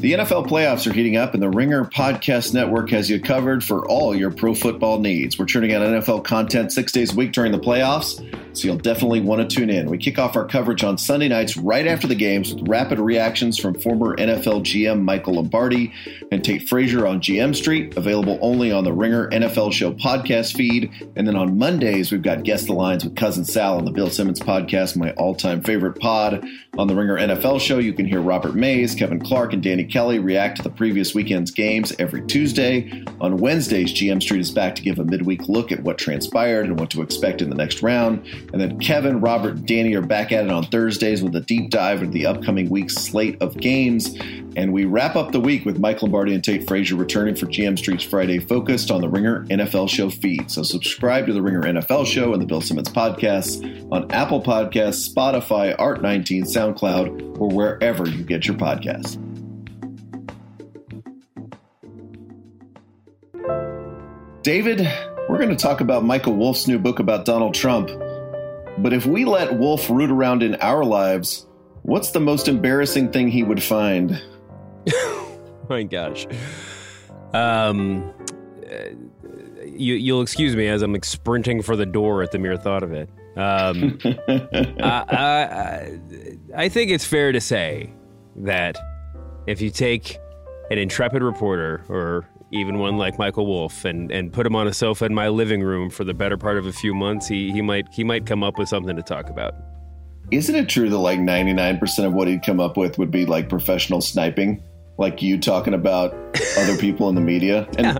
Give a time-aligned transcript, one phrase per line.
[0.00, 3.84] The NFL playoffs are heating up, and the Ringer Podcast Network has you covered for
[3.88, 5.36] all your pro football needs.
[5.36, 9.20] We're churning out NFL content six days a week during the playoffs, so you'll definitely
[9.20, 9.88] want to tune in.
[9.90, 13.58] We kick off our coverage on Sunday nights right after the games with rapid reactions
[13.58, 15.92] from former NFL GM Michael Lombardi
[16.30, 20.90] and Tate Frazier on GM Street, available only on the Ringer NFL Show podcast feed.
[21.16, 24.10] And then on Mondays, we've got Guess the Lines with Cousin Sal on the Bill
[24.10, 26.44] Simmons podcast, my all time favorite pod.
[26.76, 30.18] On the Ringer NFL Show, you can hear Robert Mays, Kevin Clark, and Danny Kelly
[30.18, 33.04] react to the previous weekend's games every Tuesday.
[33.20, 36.78] On Wednesdays, GM Street is back to give a midweek look at what transpired and
[36.78, 38.24] what to expect in the next round.
[38.52, 41.70] And then Kevin, Robert, and Danny are back at it on Thursdays with a deep
[41.70, 44.16] dive into the upcoming week's slate of games.
[44.56, 47.78] And we wrap up the week with Mike Lombardi and Tate Frazier returning for GM
[47.78, 50.50] Street's Friday focused on the Ringer NFL Show feed.
[50.50, 53.62] So subscribe to the Ringer NFL Show and the Bill Simmons podcasts
[53.92, 59.22] on Apple Podcasts, Spotify, Art19, SoundCloud, or wherever you get your podcasts.
[64.42, 64.88] David,
[65.28, 67.90] we're going to talk about Michael Wolff's new book about Donald Trump.
[68.78, 71.46] But if we let Wolff root around in our lives,
[71.82, 74.22] what's the most embarrassing thing he would find?
[75.68, 76.26] My gosh.
[77.34, 78.12] Um,
[78.64, 78.90] uh,
[79.64, 82.82] you, you'll excuse me as I'm like sprinting for the door at the mere thought
[82.82, 83.10] of it.
[83.36, 85.98] Um, I, I,
[86.56, 87.92] I think it's fair to say
[88.36, 88.78] that
[89.46, 90.18] if you take
[90.70, 94.72] an intrepid reporter or even one like Michael Wolff, and, and put him on a
[94.72, 97.62] sofa in my living room for the better part of a few months, he, he
[97.62, 99.54] might he might come up with something to talk about.
[100.30, 103.48] Isn't it true that like 99% of what he'd come up with would be like
[103.48, 104.62] professional sniping?
[104.98, 106.12] Like you talking about
[106.58, 107.98] other people in the media and yeah.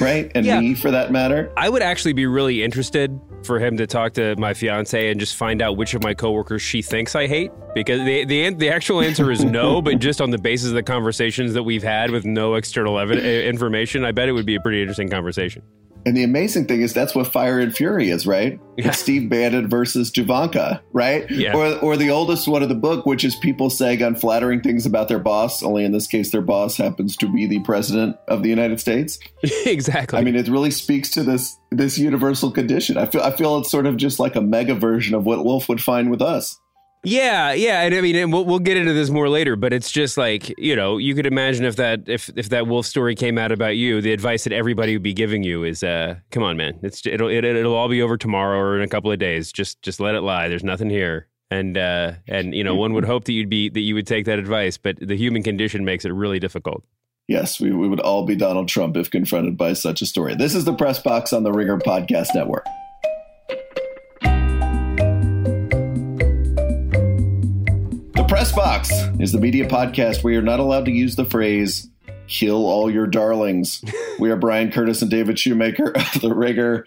[0.00, 0.30] Right?
[0.34, 0.60] And yeah.
[0.60, 1.52] me for that matter.
[1.56, 5.36] I would actually be really interested for him to talk to my fiance and just
[5.36, 9.00] find out which of my coworkers she thinks I hate because the the, the actual
[9.00, 12.24] answer is no, but just on the basis of the conversations that we've had with
[12.24, 15.62] no external evidence, information, I bet it would be a pretty interesting conversation.
[16.06, 18.60] And the amazing thing is that's what Fire and Fury is, right?
[18.76, 18.90] Yeah.
[18.90, 21.30] Steve Bannon versus Javanka, right?
[21.30, 21.56] Yeah.
[21.56, 25.08] Or, or the oldest one of the book, which is people saying unflattering things about
[25.08, 25.62] their boss.
[25.62, 29.18] Only in this case, their boss happens to be the president of the United States.
[29.66, 30.18] exactly.
[30.18, 32.96] I mean, it really speaks to this this universal condition.
[32.96, 35.68] I feel I feel it's sort of just like a mega version of what Wolff
[35.68, 36.60] would find with us.
[37.04, 40.16] Yeah, yeah, and I mean, we'll, we'll get into this more later, but it's just
[40.16, 43.52] like you know, you could imagine if that if if that Wolff story came out
[43.52, 46.78] about you, the advice that everybody would be giving you is, uh, "Come on, man,
[46.82, 49.18] it's it'll it, will it will all be over tomorrow or in a couple of
[49.18, 49.52] days.
[49.52, 50.48] Just just let it lie.
[50.48, 53.80] There's nothing here." And uh, and you know, one would hope that you'd be that
[53.80, 56.84] you would take that advice, but the human condition makes it really difficult.
[57.28, 60.34] Yes, we, we would all be Donald Trump if confronted by such a story.
[60.34, 62.66] This is the Press Box on the Ringer Podcast Network.
[68.34, 68.90] Press Box
[69.20, 71.88] is the media podcast where you're not allowed to use the phrase
[72.26, 73.80] kill all your darlings.
[74.18, 76.84] we are Bryan Curtis and David Shoemaker of The Ringer.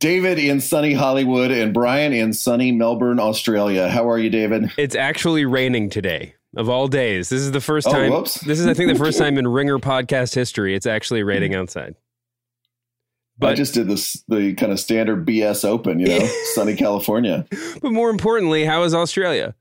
[0.00, 3.88] David in sunny Hollywood and Bryan in sunny Melbourne, Australia.
[3.88, 4.72] How are you, David?
[4.76, 6.34] It's actually raining today.
[6.56, 8.10] Of all days, this is the first oh, time.
[8.12, 11.54] Oh, this is, I think, the first time in Ringer podcast history it's actually raining
[11.54, 11.94] outside.
[13.38, 17.46] But I just did this the kind of standard BS Open, you know, sunny California.
[17.80, 19.54] But more importantly, how is Australia?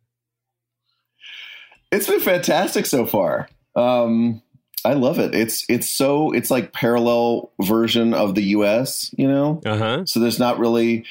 [1.94, 3.48] It's been fantastic so far.
[3.76, 4.42] Um,
[4.84, 5.34] I love it.
[5.36, 9.14] It's it's so it's like parallel version of the U.S.
[9.18, 10.06] You know, uh-huh.
[10.06, 11.06] so there's not really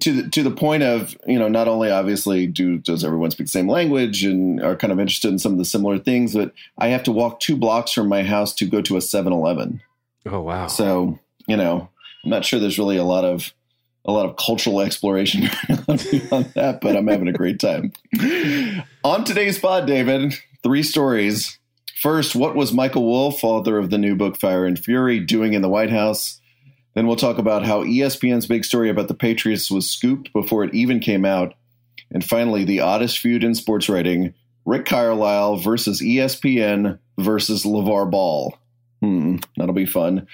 [0.00, 3.46] to the, to the point of you know not only obviously do does everyone speak
[3.46, 6.52] the same language and are kind of interested in some of the similar things, but
[6.78, 9.80] I have to walk two blocks from my house to go to a 7-Eleven.
[10.26, 10.66] Oh wow!
[10.66, 11.88] So you know,
[12.24, 13.54] I'm not sure there's really a lot of
[14.04, 15.44] a lot of cultural exploration
[16.30, 17.92] on that, but I'm having a great time.
[19.02, 21.58] on today's pod, David, three stories.
[22.00, 25.62] First, what was Michael Wolff, author of the new book Fire and Fury, doing in
[25.62, 26.40] the White House?
[26.94, 30.74] Then we'll talk about how ESPN's big story about the Patriots was scooped before it
[30.74, 31.54] even came out.
[32.10, 38.56] And finally, the oddest feud in sports writing Rick Carlisle versus ESPN versus LaVar Ball.
[39.02, 40.26] Hmm, that'll be fun.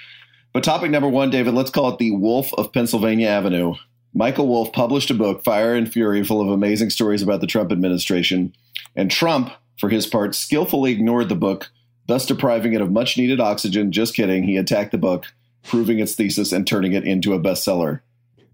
[0.53, 3.75] But topic number one, David, let's call it the Wolf of Pennsylvania Avenue.
[4.13, 7.71] Michael Wolff published a book, Fire and Fury, full of amazing stories about the Trump
[7.71, 8.53] administration.
[8.93, 11.71] And Trump, for his part, skillfully ignored the book,
[12.07, 13.93] thus depriving it of much needed oxygen.
[13.93, 14.43] Just kidding.
[14.43, 15.27] He attacked the book,
[15.63, 18.01] proving its thesis and turning it into a bestseller.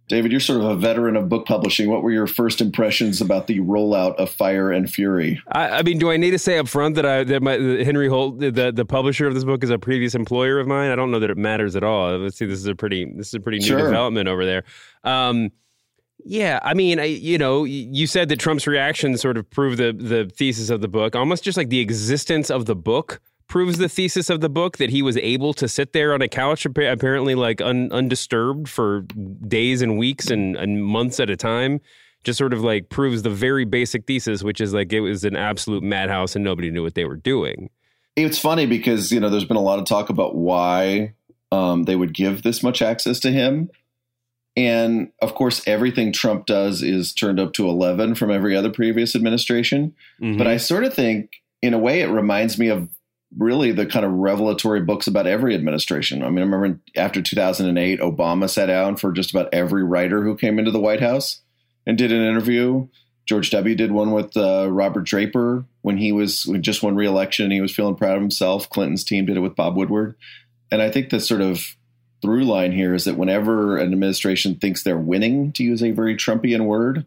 [0.07, 1.89] David, you're sort of a veteran of book publishing.
[1.89, 5.42] What were your first impressions about the rollout of Fire and Fury?
[5.51, 8.07] I, I mean, do I need to say up front that I that my Henry
[8.07, 10.92] Holt, the the publisher of this book, is a previous employer of mine?
[10.92, 12.18] I don't know that it matters at all.
[12.18, 13.80] Let's see, this is a pretty this is a pretty new sure.
[13.80, 14.63] development over there.
[15.04, 15.51] Um,
[16.24, 19.92] yeah, I mean, I, you know, you said that Trump's reaction sort of proved the
[19.92, 23.89] the thesis of the book, almost just like the existence of the book proves the
[23.89, 27.35] thesis of the book that he was able to sit there on a couch apparently
[27.35, 29.01] like un, undisturbed for
[29.47, 31.79] days and weeks and, and months at a time
[32.23, 35.35] just sort of like proves the very basic thesis which is like it was an
[35.35, 37.69] absolute madhouse and nobody knew what they were doing.
[38.15, 41.13] It's funny because you know there's been a lot of talk about why
[41.51, 43.69] um, they would give this much access to him.
[44.57, 49.15] And of course everything trump does is turned up to 11 from every other previous
[49.15, 49.95] administration.
[50.21, 50.38] Mm-hmm.
[50.38, 52.89] but i sort of think in a way it reminds me of
[53.35, 56.24] really the kind of revelatory books about every administration.
[56.24, 60.38] I mean, I remember after 2008, Obama sat down for just about every writer who
[60.38, 61.41] came into the White House
[61.85, 62.88] and did an interview.
[63.25, 63.75] George W.
[63.75, 67.51] did one with uh, Robert Draper when he was when just won re-election.
[67.51, 68.69] He was feeling proud of himself.
[68.69, 70.15] Clinton's team did it with Bob Woodward,
[70.71, 71.75] and I think the sort of
[72.21, 76.15] through line here is that whenever an administration thinks they're winning, to use a very
[76.15, 77.06] Trumpian word,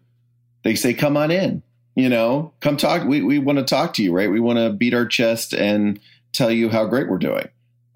[0.62, 1.62] they say, "Come on in."
[1.94, 3.06] you know, come talk.
[3.06, 4.30] We, we want to talk to you, right?
[4.30, 6.00] We want to beat our chest and
[6.32, 7.48] tell you how great we're doing.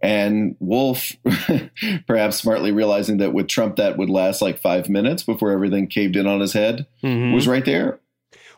[0.03, 1.13] And Wolff,
[2.07, 6.17] perhaps smartly realizing that with Trump that would last like five minutes before everything caved
[6.17, 7.33] in on his head, mm-hmm.
[7.33, 8.01] was right there.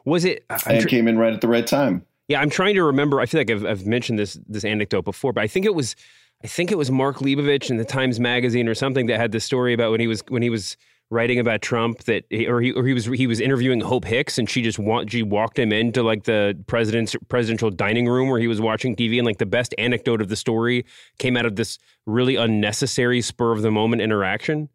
[0.05, 0.45] Was it?
[0.51, 2.05] I'm and tr- came in right at the right time.
[2.29, 3.21] Yeah, I'm trying to remember.
[3.21, 5.95] I feel like I've, I've mentioned this this anecdote before, but I think it was
[6.43, 9.45] I think it was Mark Leibovich in the Times Magazine or something that had this
[9.45, 10.77] story about when he was when he was
[11.11, 14.39] writing about Trump that he, or he or he was he was interviewing Hope Hicks
[14.39, 18.49] and she just she walked him into like the president's presidential dining room where he
[18.49, 20.85] was watching TV and like the best anecdote of the story
[21.19, 24.69] came out of this really unnecessary spur of the moment interaction.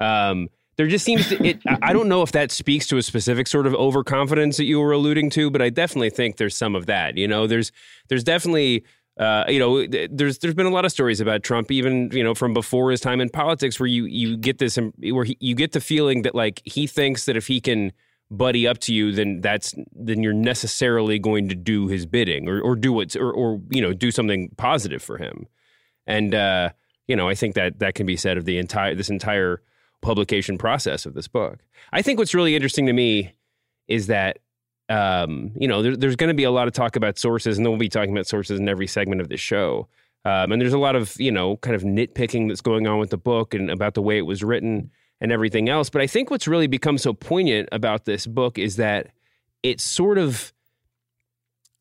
[0.00, 1.60] Um, there just seems to it.
[1.82, 4.92] I don't know if that speaks to a specific sort of overconfidence that you were
[4.92, 7.16] alluding to, but I definitely think there's some of that.
[7.16, 7.72] You know, there's
[8.08, 8.84] there's definitely
[9.18, 12.34] uh, you know, there's there's been a lot of stories about Trump, even you know
[12.34, 14.78] from before his time in politics, where you you get this
[15.10, 17.92] where he, you get the feeling that like he thinks that if he can
[18.30, 22.60] buddy up to you, then that's then you're necessarily going to do his bidding or
[22.60, 25.48] or do what or or you know do something positive for him,
[26.06, 26.70] and uh,
[27.08, 29.62] you know I think that that can be said of the entire this entire
[30.00, 31.58] publication process of this book.
[31.92, 33.32] I think what's really interesting to me
[33.88, 34.38] is that
[34.88, 37.66] um, you know, there, there's going to be a lot of talk about sources, and
[37.66, 39.88] then we'll be talking about sources in every segment of the show.
[40.24, 43.10] Um, and there's a lot of, you know, kind of nitpicking that's going on with
[43.10, 44.90] the book and about the way it was written
[45.20, 45.90] and everything else.
[45.90, 49.08] But I think what's really become so poignant about this book is that
[49.62, 50.52] it sort of,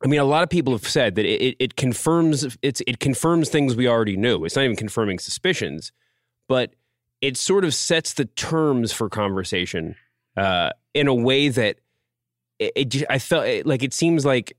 [0.04, 3.50] I mean, a lot of people have said that it, it confirms it's it confirms
[3.50, 4.46] things we already knew.
[4.46, 5.92] It's not even confirming suspicions,
[6.48, 6.74] but
[7.22, 9.96] it sort of sets the terms for conversation
[10.36, 11.80] uh, in a way that
[12.60, 14.56] it, it I felt it, like it seems like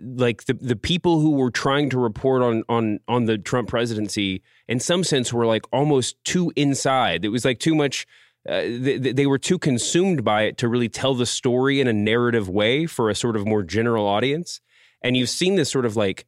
[0.00, 4.42] like the the people who were trying to report on on on the Trump presidency
[4.68, 7.24] in some sense were like almost too inside.
[7.24, 8.06] It was like too much.
[8.46, 11.94] Uh, they, they, were too consumed by it to really tell the story in a
[11.94, 14.60] narrative way for a sort of more general audience.
[15.00, 16.26] And you've seen this sort of like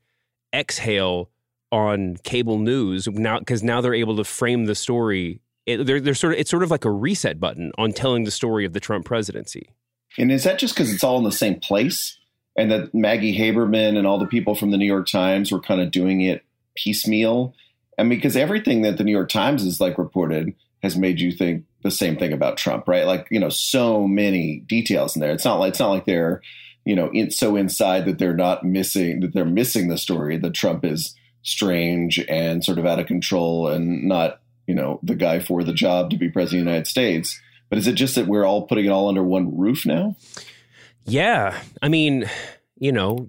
[0.54, 1.28] exhale
[1.70, 5.42] on cable news now because now they're able to frame the story.
[5.66, 8.30] It, they're, they're sort of it's sort of like a reset button on telling the
[8.30, 9.68] story of the Trump presidency.
[10.18, 12.18] And is that just because it's all in the same place?
[12.58, 15.80] And that Maggie Haberman and all the people from the New York Times were kind
[15.80, 16.42] of doing it
[16.74, 17.54] piecemeal?
[17.98, 21.64] Mean, because everything that the New York Times is like reported has made you think
[21.82, 23.06] the same thing about Trump, right?
[23.06, 25.32] Like, you know, so many details in there.
[25.32, 26.42] It's not like it's not like they're,
[26.84, 30.54] you know, in, so inside that they're not missing that they're missing the story that
[30.54, 35.38] Trump is strange and sort of out of control and not, you know, the guy
[35.38, 37.40] for the job to be president of the United States.
[37.68, 40.16] But is it just that we're all putting it all under one roof now?
[41.04, 41.60] Yeah.
[41.82, 42.28] I mean,
[42.78, 43.28] you know,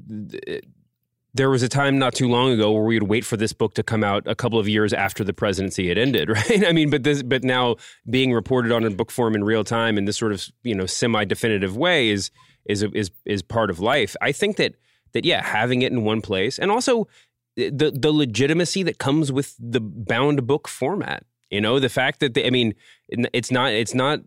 [1.37, 3.75] there was a time not too long ago where we would wait for this book
[3.75, 6.65] to come out a couple of years after the presidency had ended, right?
[6.65, 7.75] I mean, but this, but now
[8.09, 10.85] being reported on in book form in real time in this sort of you know
[10.85, 12.31] semi-definitive way is
[12.65, 14.15] is is is part of life.
[14.21, 14.75] I think that
[15.13, 17.07] that yeah, having it in one place, and also
[17.55, 21.23] the the legitimacy that comes with the bound book format.
[21.49, 22.73] You know, the fact that they, I mean,
[23.09, 24.19] it's not, it's not,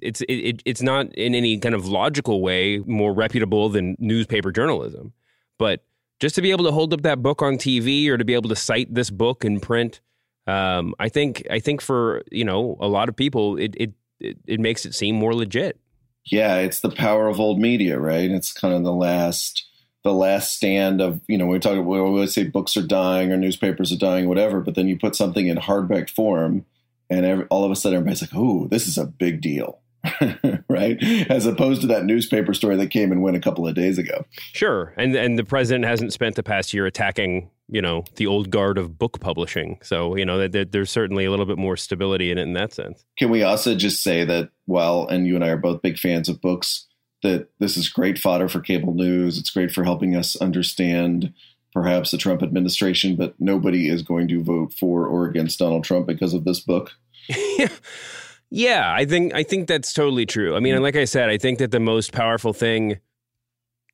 [0.00, 5.12] it's, it, it's not in any kind of logical way more reputable than newspaper journalism.
[5.58, 5.84] But
[6.20, 8.50] just to be able to hold up that book on TV or to be able
[8.50, 10.00] to cite this book in print,
[10.46, 14.38] um, I think, I think for you know a lot of people, it, it it
[14.46, 15.80] it makes it seem more legit.
[16.24, 18.30] Yeah, it's the power of old media, right?
[18.30, 19.66] It's kind of the last
[20.04, 23.36] the last stand of you know we talk we always say books are dying or
[23.36, 26.64] newspapers are dying whatever but then you put something in hardback form
[27.10, 29.80] and every, all of a sudden everybody's like oh this is a big deal.
[30.68, 31.00] Right?
[31.30, 34.24] As opposed to that newspaper story that came and went a couple of days ago.
[34.52, 34.92] Sure.
[34.96, 38.76] And and the president hasn't spent the past year attacking you know the old guard
[38.76, 39.78] of book publishing.
[39.82, 42.72] So you know that there's certainly a little bit more stability in it in that
[42.72, 43.04] sense.
[43.16, 46.28] Can we also just say that while and you and i are both big fans
[46.28, 46.86] of books
[47.24, 49.38] that this is great fodder for cable news.
[49.38, 51.32] It's great for helping us understand
[51.72, 56.06] perhaps the Trump administration, but nobody is going to vote for or against Donald Trump
[56.06, 56.92] because of this book.
[58.50, 60.54] yeah, I think I think that's totally true.
[60.54, 63.00] I mean, like I said, I think that the most powerful thing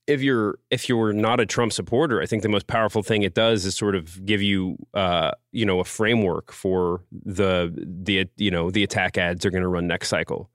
[0.06, 3.34] if you're if you're not a Trump supporter, I think the most powerful thing it
[3.34, 8.50] does is sort of give you uh, you know a framework for the the you
[8.50, 10.50] know the attack ads are going to run next cycle.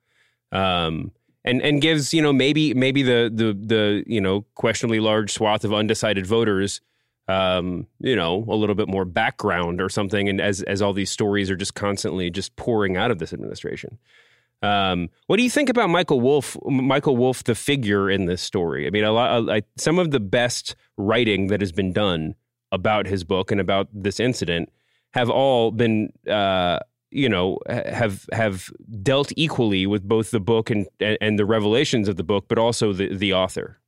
[0.51, 1.13] Um,
[1.45, 5.63] and and gives you know maybe maybe the the the you know questionably large swath
[5.63, 6.81] of undecided voters
[7.27, 11.09] um, you know a little bit more background or something and as as all these
[11.09, 13.97] stories are just constantly just pouring out of this administration
[14.61, 16.57] um, what do you think about Michael Wolff?
[16.65, 20.19] Michael Wolff the figure in this story I mean a lot I, some of the
[20.19, 22.35] best writing that has been done
[22.71, 24.71] about his book and about this incident
[25.11, 26.79] have all been uh,
[27.11, 28.69] you know have have
[29.01, 32.93] dealt equally with both the book and and the revelations of the book, but also
[32.93, 33.79] the the author?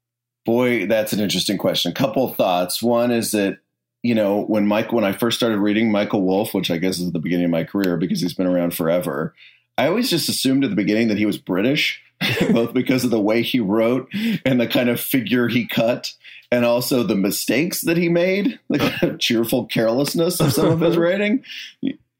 [0.46, 1.94] Boy, that's an interesting question.
[1.94, 2.82] Couple thoughts.
[2.82, 3.60] One is that
[4.04, 7.12] you know when Mike when I first started reading Michael Wolff, which I guess is
[7.12, 9.34] the beginning of my career because he's been around forever.
[9.78, 12.02] I always just assumed at the beginning that he was British,
[12.52, 14.12] both because of the way he wrote
[14.44, 16.14] and the kind of figure he cut,
[16.52, 20.80] and also the mistakes that he made, the kind of cheerful carelessness of some of
[20.80, 21.44] his writing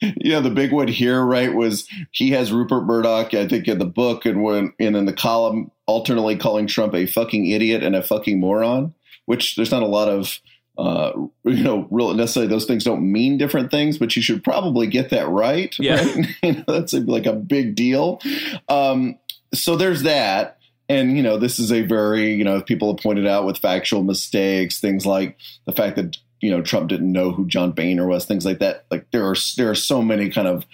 [0.02, 3.86] yeah, the big one here, right, was he has Rupert Murdoch, I think, in the
[3.86, 8.04] book and when and in the column alternately calling Trump a fucking idiot and a
[8.04, 8.94] fucking moron,
[9.26, 10.40] which there's not a lot of
[10.78, 11.12] uh,
[11.44, 15.10] you know, real necessarily those things don't mean different things, but you should probably get
[15.10, 15.76] that right.
[15.80, 16.28] Yeah, right?
[16.44, 18.22] you know, that's a, like a big deal.
[18.70, 19.18] Um,
[19.54, 23.26] so there's that, and you know, this is a very you know people have pointed
[23.26, 27.48] out with factual mistakes, things like the fact that you know Trump didn't know who
[27.48, 28.86] John Boehner was, things like that.
[28.92, 30.66] Like there are there are so many kind of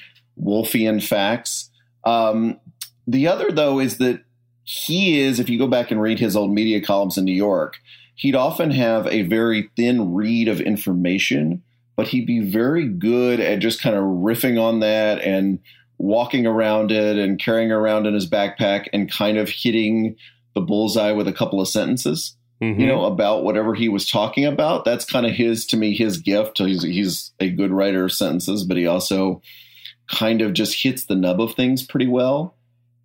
[0.41, 1.69] Wolfian facts.
[2.05, 2.59] Um,
[3.07, 4.23] the other though is that
[4.63, 7.77] he is, if you go back and read his old media columns in New York,
[8.15, 11.61] he'd often have a very thin read of information,
[11.95, 15.59] but he'd be very good at just kind of riffing on that and
[15.97, 20.15] walking around it and carrying around in his backpack and kind of hitting
[20.55, 22.81] the bullseye with a couple of sentences mm-hmm.
[22.81, 24.85] you know, about whatever he was talking about.
[24.85, 26.57] That's kind of his, to me, his gift.
[26.57, 29.41] He's, he's a good writer of sentences, but he also
[30.11, 32.55] kind of just hits the nub of things pretty well.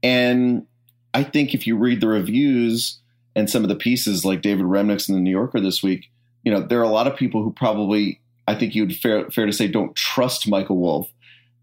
[0.03, 0.67] And
[1.15, 2.99] I think if you read the reviews
[3.35, 6.11] and some of the pieces like David Remnick's in the New Yorker this week,
[6.45, 9.47] you know, there are a lot of people who probably, I think you'd fair, fair
[9.47, 11.11] to say, don't trust Michael Wolff,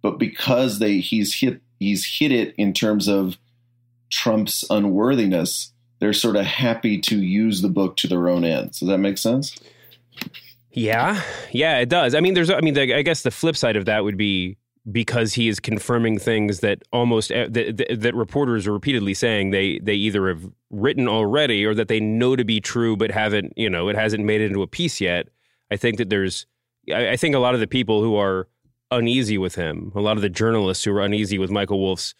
[0.02, 3.38] but because they he's hit he's hit it in terms of
[4.12, 8.80] Trump's unworthiness, they're sort of happy to use the book to their own ends.
[8.80, 9.58] Does that make sense?
[10.72, 11.22] Yeah,
[11.52, 12.14] yeah, it does.
[12.16, 14.58] I mean, there's, I mean, the, I guess the flip side of that would be
[14.92, 19.50] because he is confirming things that almost eh, that, that, that, reporters are repeatedly saying
[19.50, 23.52] they they either have written already or that they know to be true but haven't
[23.56, 25.30] you know it hasn't made it into a piece yet.
[25.72, 26.46] I think that there's
[26.94, 28.48] I, I think a lot of the people who are
[28.92, 32.14] uneasy with him, a lot of the journalists who are uneasy with Michael Wolff's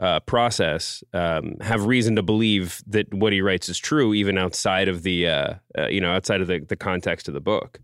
[0.00, 4.88] uh, process um, have reason to believe that what he writes is true, even outside
[4.88, 7.80] of the uh, uh, you know outside of the, the context of the book.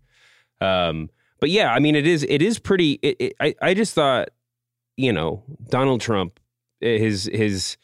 [0.61, 2.99] Um, but yeah, I mean, it is it is pretty.
[3.01, 4.29] It, it, I I just thought,
[4.95, 6.39] you know, Donald Trump,
[6.79, 7.77] his his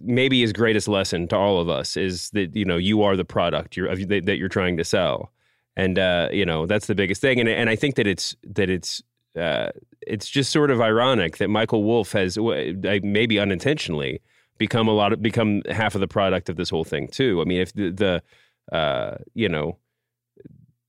[0.00, 3.24] maybe his greatest lesson to all of us is that you know you are the
[3.24, 5.30] product you're that, that you're trying to sell,
[5.76, 7.38] and uh, you know that's the biggest thing.
[7.38, 9.02] And and I think that it's that it's
[9.38, 9.70] uh,
[10.06, 14.20] it's just sort of ironic that Michael Wolff has maybe unintentionally
[14.58, 17.40] become a lot of become half of the product of this whole thing too.
[17.40, 19.78] I mean, if the, the uh, you know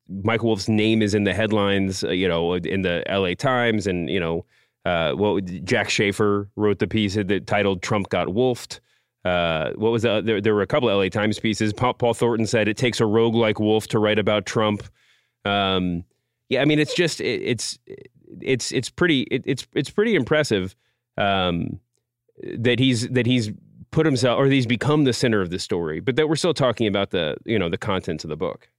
[0.07, 3.35] Michael Wolff's name is in the headlines, uh, you know, in the L.A.
[3.35, 4.45] Times, and you know,
[4.85, 8.79] uh, what Jack Shafer wrote the piece that titled "Trump Got Wolfed."
[9.25, 10.41] Uh, what was the, there?
[10.41, 11.09] There were a couple of L.A.
[11.09, 11.71] Times pieces.
[11.73, 14.83] Paul, Paul Thornton said it takes a rogue like Wolff to write about Trump.
[15.45, 16.03] Um,
[16.50, 17.79] yeah, I mean, it's just it, it's
[18.41, 20.75] it's it's pretty it, it's it's pretty impressive
[21.17, 21.79] um,
[22.57, 23.51] that he's that he's
[23.91, 26.87] put himself or he's become the center of the story, but that we're still talking
[26.87, 28.69] about the you know the contents of the book.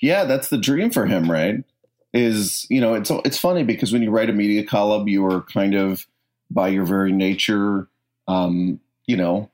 [0.00, 1.62] Yeah, that's the dream for him, right?
[2.14, 5.42] Is you know it's it's funny because when you write a media column, you are
[5.42, 6.06] kind of
[6.50, 7.88] by your very nature,
[8.28, 9.50] um, you know,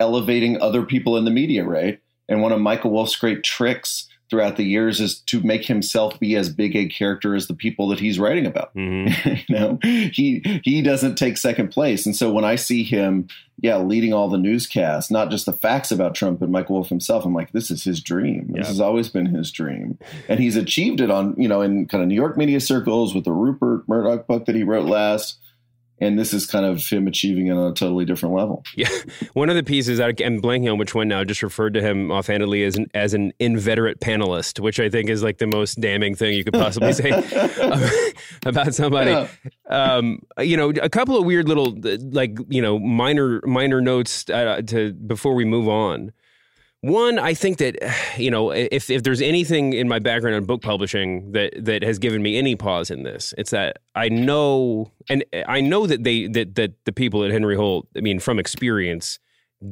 [0.00, 2.00] elevating other people in the media, right?
[2.28, 6.36] And one of Michael Wolff's great tricks throughout the years is to make himself be
[6.36, 8.74] as big a character as the people that he's writing about.
[8.74, 9.28] Mm-hmm.
[9.48, 13.28] you know, he he doesn't take second place, and so when I see him,
[13.60, 17.24] yeah, leading all the newscasts, not just the facts about Trump, but Michael Wolff himself,
[17.24, 18.52] I'm like, this is his dream.
[18.52, 22.02] This has always been his dream, and he's achieved it on you know in kind
[22.02, 25.38] of New York media circles with the Rupert Murdoch book that he wrote last.
[26.00, 28.64] And this is kind of him achieving it on a totally different level.
[28.74, 28.88] Yeah,
[29.34, 31.24] one of the pieces I'm blanking on which one now.
[31.24, 35.22] Just referred to him offhandedly as an, as an inveterate panelist, which I think is
[35.22, 37.10] like the most damning thing you could possibly say
[38.46, 39.10] about somebody.
[39.10, 39.28] Yeah.
[39.68, 41.76] Um, you know, a couple of weird little
[42.12, 46.12] like you know minor minor notes uh, to before we move on.
[46.82, 47.76] One, I think that
[48.18, 51.98] you know, if if there's anything in my background on book publishing that that has
[51.98, 56.26] given me any pause in this, it's that I know, and I know that they
[56.28, 59.18] that that the people at Henry Holt, I mean, from experience,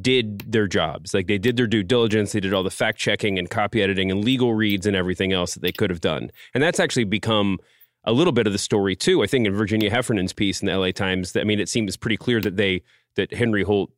[0.01, 1.13] did their jobs.
[1.13, 4.11] Like they did their due diligence, they did all the fact checking and copy editing
[4.11, 7.57] and legal reads and everything else that they could have done, and that's actually become
[8.05, 9.23] a little bit of the story too.
[9.23, 12.17] I think in Virginia Heffernan's piece in the LA Times, I mean, it seems pretty
[12.17, 12.83] clear that they
[13.15, 13.91] that Henry Holt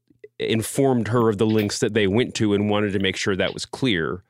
[0.50, 3.54] informed her of the links that they went to and wanted to make sure that
[3.54, 4.24] was clear.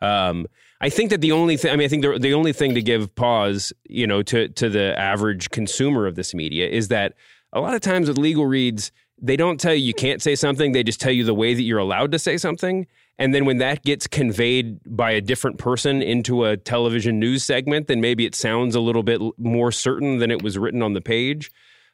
[0.00, 0.46] Um,
[0.80, 2.82] I think that the only thing, I mean, I think the, the only thing to
[2.82, 7.14] give pause, you know, to, to the average consumer of this media is that
[7.52, 8.90] a lot of times with legal reads,
[9.20, 10.72] they don't tell you you can't say something.
[10.72, 12.88] They just tell you the way that you're allowed to say something.
[13.18, 17.86] And then when that gets conveyed by a different person into a television news segment,
[17.86, 21.00] then maybe it sounds a little bit more certain than it was written on the
[21.00, 21.52] page.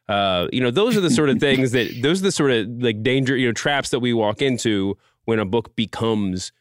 [0.08, 2.66] Uh, you know, those are the sort of things that those are the sort of
[2.82, 6.52] like danger, you know, traps that we walk into when a book becomes,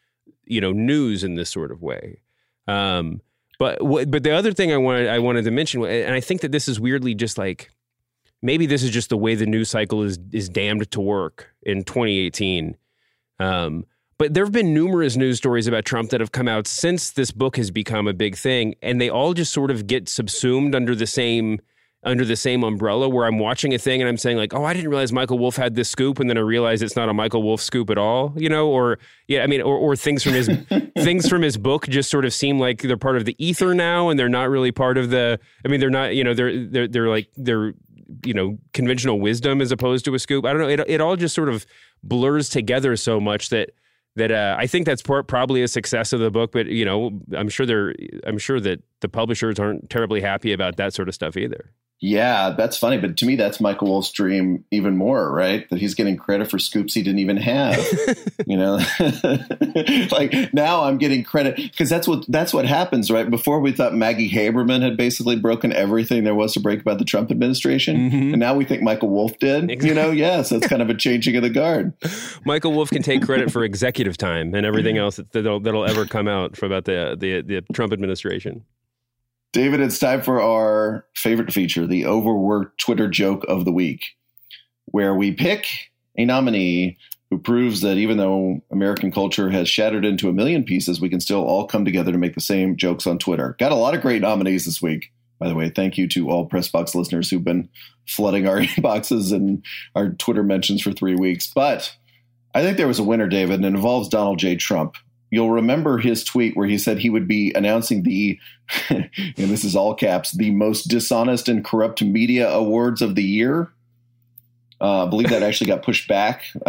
[0.46, 2.20] you know, news in this sort of way.
[2.68, 3.22] Um,
[3.60, 6.52] but but the other thing I wanted I wanted to mention, and I think that
[6.52, 7.72] this is weirdly just like
[8.42, 11.84] maybe this is just the way the news cycle is is damned to work in
[11.84, 12.76] 2018.
[13.40, 13.86] Um,
[14.18, 17.32] but there have been numerous news stories about Trump that have come out since this
[17.32, 20.96] book has become a big thing, and they all just sort of get subsumed under
[20.96, 21.60] the same
[22.04, 24.74] under the same umbrella where I'm watching a thing and I'm saying like, oh, I
[24.74, 27.44] didn't realize Michael Wolff had this scoop, and then I realize it's not a Michael
[27.44, 30.48] Wolff scoop at all, you know, or yeah, I mean, or, or things from his
[30.98, 34.10] things from his book just sort of seem like they're part of the ether now,
[34.10, 35.40] and they're not really part of the.
[35.66, 37.74] I mean, they're not, you know, they're they're they're like they're
[38.24, 40.46] you know conventional wisdom as opposed to a scoop.
[40.46, 40.70] I don't know.
[40.70, 41.66] It it all just sort of
[42.04, 43.72] blurs together so much that
[44.16, 46.52] that uh, I think that's part, probably a success of the book.
[46.52, 47.94] But you know, I'm sure they're
[48.26, 51.72] I'm sure that the publishers aren't terribly happy about that sort of stuff either.
[52.00, 53.00] Yeah, that's funny.
[53.00, 55.68] But to me, that's Michael Wolff's dream even more, right?
[55.70, 57.84] That he's getting credit for scoops he didn't even have.
[58.46, 58.80] you know,
[60.12, 63.28] like now I'm getting credit because that's what that's what happens, right?
[63.28, 67.06] Before we thought Maggie Haberman had basically broken everything there was to break about the
[67.06, 68.34] Trump administration, mm-hmm.
[68.34, 69.72] and now we think Michael Wolff did.
[69.72, 69.90] Exactly.
[69.90, 71.94] You know, yes, that's kind of a changing of the guard.
[72.46, 76.28] Michael Wolff can take credit for executive time and everything else that'll, that'll ever come
[76.28, 78.64] out for about the the, the Trump administration.
[79.54, 84.04] David, it's time for our favorite feature, the overworked Twitter joke of the week,
[84.86, 85.68] where we pick
[86.18, 86.98] a nominee
[87.30, 91.20] who proves that even though American culture has shattered into a million pieces, we can
[91.20, 93.56] still all come together to make the same jokes on Twitter.
[93.60, 95.12] Got a lot of great nominees this week.
[95.40, 97.70] By the way, thank you to all Press Box listeners who've been
[98.08, 99.64] flooding our inboxes and
[99.96, 101.52] our Twitter mentions for three weeks.
[101.54, 101.96] But
[102.54, 104.56] I think there was a winner, David, and it involves Donald J.
[104.56, 104.96] Trump
[105.30, 108.40] you'll remember his tweet where he said he would be announcing the,
[108.90, 113.72] and this is all caps, the most dishonest and corrupt media awards of the year.
[114.80, 116.44] Uh, I believe that actually got pushed back.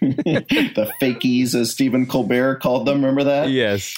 [0.00, 2.96] the fakies, as Stephen Colbert called them.
[2.96, 3.50] Remember that?
[3.50, 3.94] Yes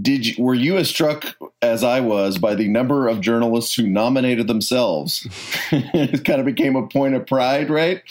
[0.00, 3.86] did you, were you as struck as I was by the number of journalists who
[3.86, 5.26] nominated themselves?
[5.72, 8.02] it kind of became a point of pride, right?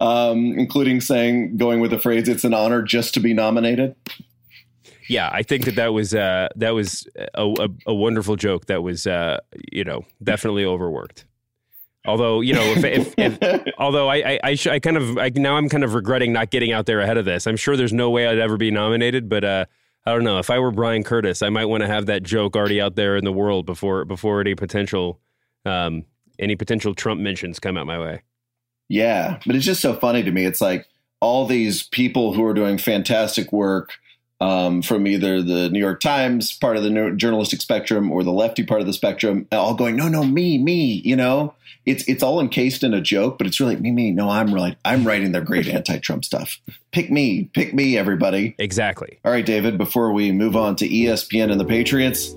[0.00, 3.96] Um, including saying, going with the phrase, "It's an honor just to be nominated."
[5.08, 8.66] Yeah, I think that that was uh, that was a, a, a, wonderful joke.
[8.66, 9.38] That was uh,
[9.72, 11.24] you know definitely overworked.
[12.06, 15.30] Although you know, if, if, if although I I, I, sh- I kind of I,
[15.34, 17.46] now I'm kind of regretting not getting out there ahead of this.
[17.46, 19.44] I'm sure there's no way I'd ever be nominated, but.
[19.44, 19.64] Uh,
[20.06, 20.38] I don't know.
[20.38, 23.16] If I were Bryan Curtis, I might want to have that joke already out there
[23.16, 25.20] in the world before before any potential
[25.64, 26.04] um,
[26.38, 28.22] any potential Trump mentions come out my way.
[28.88, 30.44] Yeah, but it's just so funny to me.
[30.44, 30.86] It's like
[31.20, 33.94] all these people who are doing fantastic work
[34.40, 38.62] um, from either the New York Times part of the journalistic spectrum or the lefty
[38.62, 41.00] part of the spectrum, all going, no, no, me, me.
[41.04, 41.54] You know,
[41.86, 44.10] it's it's all encased in a joke, but it's really me, me.
[44.10, 46.60] No, I'm really I'm writing their great anti-Trump stuff.
[46.92, 48.54] Pick me, pick me, everybody.
[48.58, 49.18] Exactly.
[49.24, 49.78] All right, David.
[49.78, 52.34] Before we move on to ESPN and the Patriots.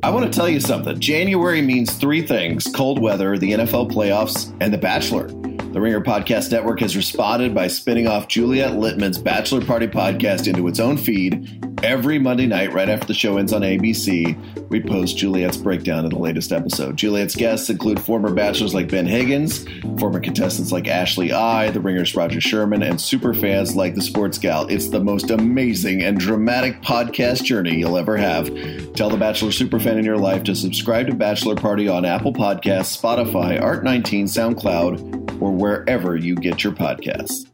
[0.00, 1.00] I want to tell you something.
[1.00, 5.26] January means three things cold weather, the NFL playoffs, and The Bachelor.
[5.70, 10.66] The Ringer Podcast Network has responded by spinning off Juliet Litman's Bachelor Party podcast into
[10.66, 11.62] its own feed.
[11.84, 16.10] Every Monday night, right after the show ends on ABC, we post Juliet's breakdown of
[16.10, 16.96] the latest episode.
[16.96, 19.64] Juliet's guests include former bachelors like Ben Higgins,
[20.00, 24.38] former contestants like Ashley I, The Ringer's Roger Sherman, and super fans like the Sports
[24.38, 24.66] Gal.
[24.68, 28.46] It's the most amazing and dramatic podcast journey you'll ever have.
[28.94, 32.98] Tell the Bachelor superfan in your life to subscribe to Bachelor Party on Apple Podcasts,
[32.98, 37.46] Spotify, Art19, SoundCloud, or wherever you get your podcasts.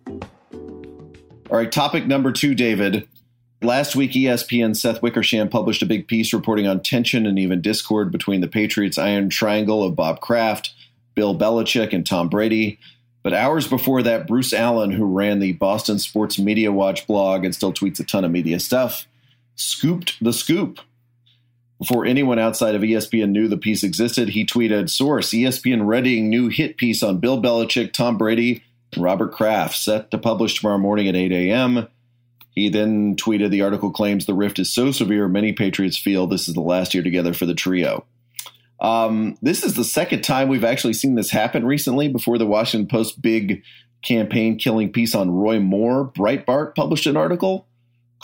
[1.51, 3.09] All right, topic number two, David.
[3.63, 8.13] Last week, ESPN Seth Wickersham published a big piece reporting on tension and even discord
[8.13, 10.75] between the Patriots' iron triangle of Bob Kraft,
[11.15, 12.79] Bill Belichick, and Tom Brady.
[13.23, 17.55] But hours before that, Bruce Allen, who ran the Boston Sports Media Watch blog and
[17.55, 19.09] still tweets a ton of media stuff,
[19.55, 20.79] scooped the scoop.
[21.79, 26.49] Before anyone outside of ESPN knew the piece existed, he tweeted, Source, ESPN readying new
[26.49, 31.09] hit piece on Bill Belichick, Tom Brady, and Robert Kraft, set to publish tomorrow morning
[31.09, 31.89] at 8 a.m.
[32.51, 36.47] He then tweeted the article claims the rift is so severe, many Patriots feel this
[36.47, 38.05] is the last year together for the trio.
[38.81, 42.09] Um, this is the second time we've actually seen this happen recently.
[42.09, 43.63] Before the Washington Post big
[44.03, 47.67] campaign killing piece on Roy Moore, Breitbart published an article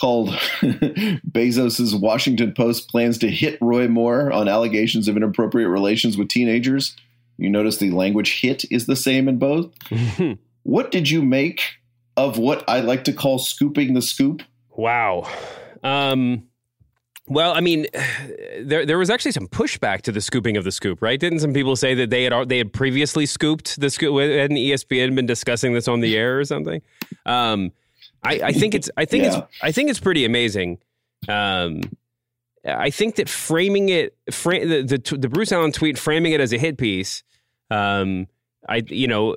[0.01, 0.29] called
[0.61, 6.95] Bezos's Washington Post plans to hit Roy Moore on allegations of inappropriate relations with teenagers.
[7.37, 9.71] You notice the language hit is the same in both.
[10.63, 11.75] what did you make
[12.17, 14.41] of what I like to call scooping the scoop?
[14.71, 15.29] Wow.
[15.83, 16.47] Um,
[17.27, 17.85] well, I mean,
[18.59, 21.19] there there was actually some pushback to the scooping of the scoop, right?
[21.19, 25.15] Didn't some people say that they had they had previously scooped the scoop and ESPN
[25.15, 26.81] been discussing this on the air or something?
[27.25, 27.71] Um,
[28.23, 29.39] I, I, think it's I think yeah.
[29.39, 30.79] it's I think it's pretty amazing.
[31.27, 31.81] Um,
[32.65, 36.53] I think that framing it, fra- the, the, the Bruce Allen tweet, framing it as
[36.53, 37.23] a hit piece.
[37.71, 38.27] Um,
[38.69, 39.35] I you know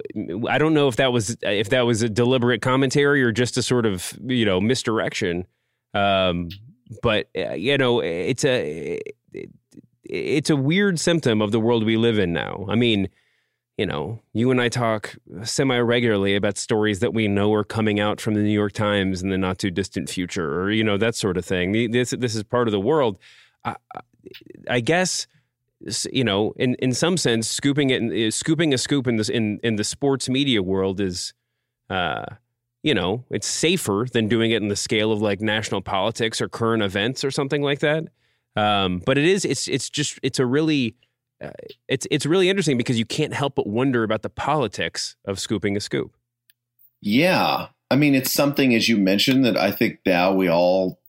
[0.49, 3.63] I don't know if that was if that was a deliberate commentary or just a
[3.63, 5.47] sort of you know misdirection.
[5.95, 6.49] Um,
[7.03, 9.01] but uh, you know it's a
[10.05, 12.67] it's a weird symptom of the world we live in now.
[12.69, 13.09] I mean,
[13.77, 17.99] you know, you and I talk semi regularly about stories that we know are coming
[17.99, 20.97] out from the New York Times in the not too distant future, or you know
[20.97, 21.91] that sort of thing.
[21.91, 23.19] This this is part of the world.
[23.65, 23.77] I,
[24.69, 25.27] I guess
[26.11, 29.77] you know, in, in some sense, scooping it, scooping a scoop in this in in
[29.77, 31.35] the sports media world is,
[31.91, 32.25] uh,
[32.83, 36.49] you know, it's safer than doing it in the scale of like national politics or
[36.49, 38.05] current events or something like that.
[38.57, 40.95] Um, but it is, it's it's just it's a really,
[41.45, 41.53] uh,
[41.89, 45.77] it's it's really interesting because you can't help but wonder about the politics of scooping
[45.77, 46.17] a scoop.
[47.01, 51.01] Yeah, I mean, it's something as you mentioned that I think now we all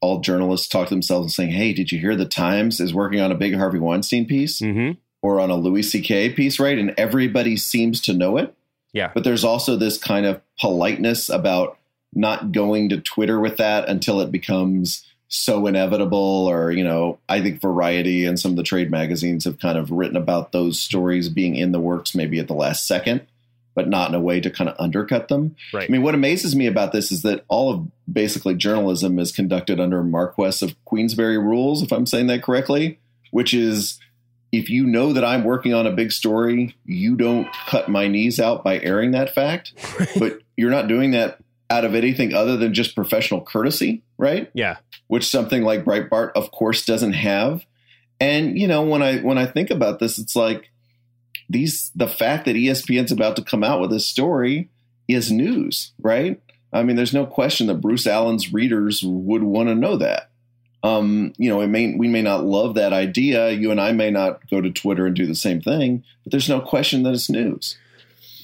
[0.00, 3.20] all journalists talk to themselves and saying, "Hey, did you hear the Times is working
[3.20, 4.98] on a big Harvey Weinstein piece mm-hmm.
[5.22, 6.30] or on a Louis C.K.
[6.30, 8.54] piece, right?" And everybody seems to know it.
[8.92, 9.10] Yeah.
[9.12, 11.78] But there's also this kind of politeness about
[12.14, 17.40] not going to Twitter with that until it becomes so inevitable or you know i
[17.40, 21.28] think variety and some of the trade magazines have kind of written about those stories
[21.28, 23.26] being in the works maybe at the last second
[23.74, 25.56] but not in a way to kind of undercut them.
[25.72, 25.88] Right.
[25.88, 29.80] I mean, what amazes me about this is that all of basically journalism is conducted
[29.80, 32.98] under Marquess of Queensberry rules, if I'm saying that correctly,
[33.30, 33.98] which is
[34.52, 38.38] if you know that I'm working on a big story, you don't cut my knees
[38.38, 39.72] out by airing that fact,
[40.18, 41.38] but you're not doing that
[41.70, 44.50] out of anything other than just professional courtesy, right?
[44.54, 44.76] Yeah.
[45.06, 47.64] Which something like Breitbart, of course, doesn't have.
[48.20, 50.70] And you know, when I when I think about this, it's like
[51.48, 54.70] these the fact that ESPN's about to come out with this story
[55.08, 56.40] is news, right?
[56.72, 60.30] I mean, there's no question that Bruce Allen's readers would want to know that.
[60.82, 63.50] Um, you know, it may we may not love that idea.
[63.50, 66.48] You and I may not go to Twitter and do the same thing, but there's
[66.48, 67.78] no question that it's news.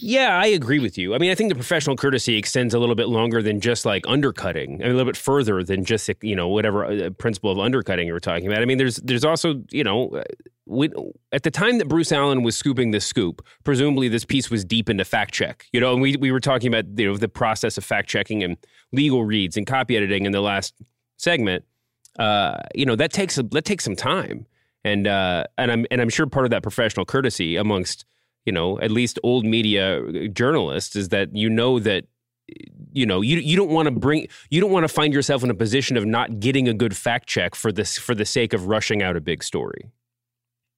[0.03, 1.15] Yeah, I agree with you.
[1.15, 4.03] I mean, I think the professional courtesy extends a little bit longer than just like
[4.09, 4.77] undercutting.
[4.77, 8.07] I mean, a little bit further than just you know whatever uh, principle of undercutting
[8.07, 8.63] you were talking about.
[8.63, 10.09] I mean, there's there's also you know.
[10.11, 10.23] Uh,
[11.33, 14.89] at the time that Bruce Allen was scooping the scoop, presumably this piece was deep
[14.89, 15.67] into fact check.
[15.73, 18.45] You know, and we we were talking about you know the process of fact checking
[18.45, 18.57] and
[18.93, 20.75] legal reads and copy editing in the last
[21.17, 21.65] segment.
[22.19, 24.47] Uh, you know, that takes a, that takes some time,
[24.85, 28.05] and uh, and I'm and I'm sure part of that professional courtesy amongst
[28.45, 32.05] you know, at least old media uh, journalists is that you know that
[32.93, 35.51] you know you you don't want to bring you don't want to find yourself in
[35.51, 38.67] a position of not getting a good fact check for this for the sake of
[38.67, 39.91] rushing out a big story.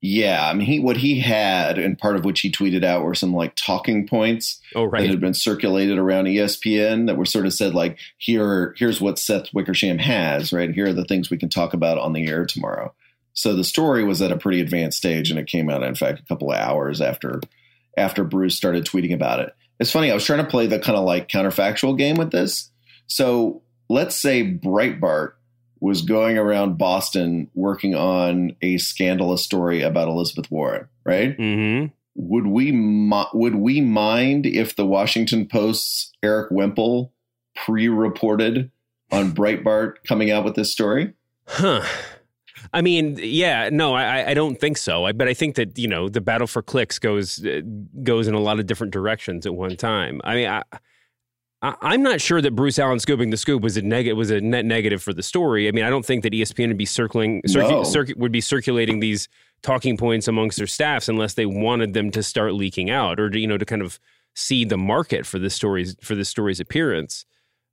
[0.05, 3.15] Yeah, I mean, he what he had, and part of which he tweeted out were
[3.15, 5.03] some like talking points oh, right.
[5.03, 9.21] that had been circulated around ESPN that were sort of said like, here, here's what
[9.21, 10.75] Seth Wickersham has, right?
[10.75, 12.93] Here are the things we can talk about on the air tomorrow.
[13.35, 16.21] So the story was at a pretty advanced stage, and it came out, in fact,
[16.21, 17.41] a couple of hours after
[17.97, 19.55] after Bruce started tweeting about it.
[19.79, 20.11] it's funny.
[20.11, 22.71] I was trying to play the kind of like counterfactual game with this.
[23.07, 25.33] So let's say Breitbart
[25.81, 31.37] was going around Boston working on a scandalous story about Elizabeth Warren, right?
[31.37, 31.93] Mm-hmm.
[32.15, 32.71] Would we
[33.35, 37.13] would we mind if the Washington Post's Erik Wemple
[37.57, 38.71] pre-reported
[39.11, 41.15] on Breitbart coming out with this story?
[41.47, 41.85] Huh.
[42.73, 45.05] I mean, yeah, no, I, I don't think so.
[45.05, 47.61] I, but I think that you know the battle for clicks goes uh,
[48.03, 50.21] goes in a lot of different directions at one time.
[50.25, 50.63] I mean, I,
[51.63, 54.41] I, am not sure that Bruce Allen scooping the scoop was a negative was a
[54.41, 55.69] net negative for the story.
[55.69, 57.83] I mean, I don't think that ESPN would be circling circu- no.
[57.83, 59.29] circu- would be circulating these
[59.63, 63.39] talking points amongst their staffs unless they wanted them to start leaking out or to,
[63.39, 64.01] you know to kind of
[64.35, 67.25] see the market for the stories for the story's appearance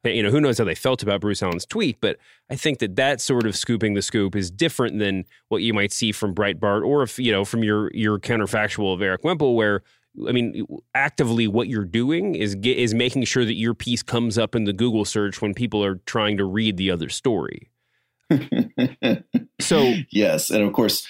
[0.04, 2.18] you know, who knows how they felt about Bruce Allen's tweet, but
[2.50, 5.92] I think that that sort of scooping the scoop is different than what you might
[5.92, 9.84] see from Breitbart or if, you know, from your your counterfactual of Erik Wemple, where
[10.28, 14.56] I mean, actively what you're doing is is making sure that your piece comes up
[14.56, 17.70] in the Google search when people are trying to read the other story.
[19.60, 21.08] so yes, and of course,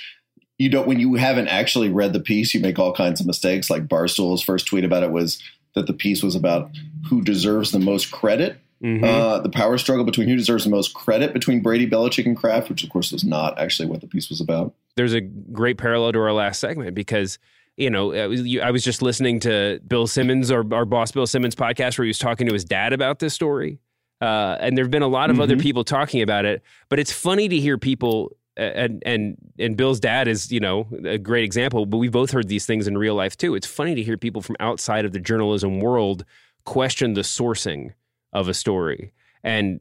[0.58, 3.70] you don't when you haven't actually read the piece, you make all kinds of mistakes.
[3.70, 5.42] Like Barstool's first tweet about it was
[5.76, 6.70] that the piece was about
[7.10, 9.04] who deserves the most credit Mm-hmm.
[9.04, 12.70] Uh, the power struggle between who deserves the most credit between Brady, Belichick, and Kraft,
[12.70, 14.74] which of course was not actually what the piece was about.
[14.96, 17.40] There's a great parallel to our last segment because
[17.76, 21.28] you know I was, I was just listening to Bill Simmons, our, our boss Bill
[21.28, 23.80] Simmons podcast, where he was talking to his dad about this story.
[24.22, 25.44] Uh, and there have been a lot of mm-hmm.
[25.44, 30.00] other people talking about it, but it's funny to hear people and and and Bill's
[30.00, 31.86] dad is you know a great example.
[31.86, 33.56] But we both heard these things in real life too.
[33.56, 36.26] It's funny to hear people from outside of the journalism world
[36.66, 37.94] question the sourcing
[38.34, 39.14] of a story.
[39.44, 39.80] And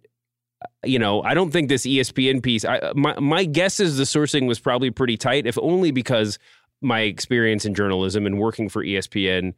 [0.85, 2.65] you know, I don't think this ESPN piece.
[2.65, 6.39] I, my my guess is the sourcing was probably pretty tight, if only because
[6.81, 9.55] my experience in journalism and working for ESPN.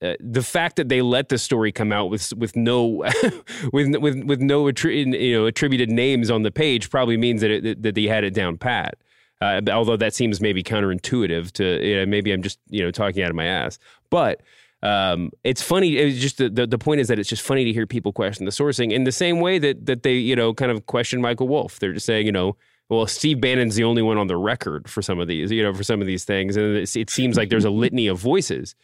[0.00, 2.84] Uh, the fact that they let the story come out with with no
[3.72, 7.50] with with with no attri- you know attributed names on the page probably means that
[7.50, 8.96] it, that they had it down pat.
[9.40, 13.22] Uh, although that seems maybe counterintuitive to you know, maybe I'm just you know talking
[13.22, 13.78] out of my ass,
[14.10, 14.40] but
[14.82, 15.96] um, it's funny.
[15.96, 18.44] It's just the, the, the point is that it's just funny to hear people question
[18.44, 21.48] the sourcing in the same way that that they you know kind of question Michael
[21.48, 21.78] Wolff.
[21.78, 22.56] They're just saying you know
[22.88, 25.72] well Steve Bannon's the only one on the record for some of these you know
[25.72, 28.74] for some of these things, and it, it seems like there's a litany of voices.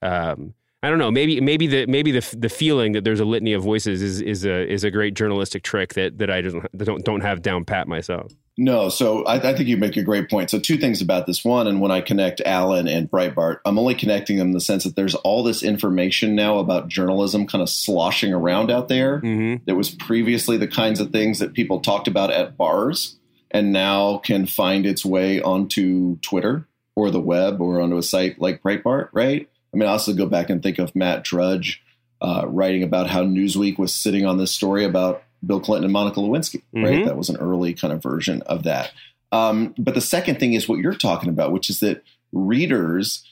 [0.00, 1.10] Um, I don't know.
[1.10, 4.44] Maybe maybe the maybe the the feeling that there's a litany of voices is is
[4.44, 7.88] a is a great journalistic trick that that I don't don't don't have down pat
[7.88, 8.32] myself.
[8.60, 10.50] No, so I, I, think you make a great point.
[10.50, 11.44] So two things about this.
[11.44, 14.82] One, and when I connect Allen and Breitbart, I'm only connecting them in the sense
[14.82, 19.20] that there's all this information now about journalism kind of sloshing around out there.
[19.20, 19.62] Mm-hmm.
[19.66, 23.16] That was previously the kinds of things that people talked about at bars,
[23.52, 26.66] and now can find its way onto Twitter
[26.96, 29.10] or the web or onto a site like Breitbart.
[29.12, 29.48] Right?
[29.72, 31.80] I mean, I also go back and think of Matt Drudge
[32.20, 36.20] uh, writing about how Newsweek was sitting on this story about Bill Clinton and Monica
[36.20, 36.84] Lewinsky, mm-hmm.
[36.84, 37.04] right?
[37.04, 38.92] That was an early kind of version of that.
[39.32, 43.24] Um, but the second thing is what you're talking about, which is that readers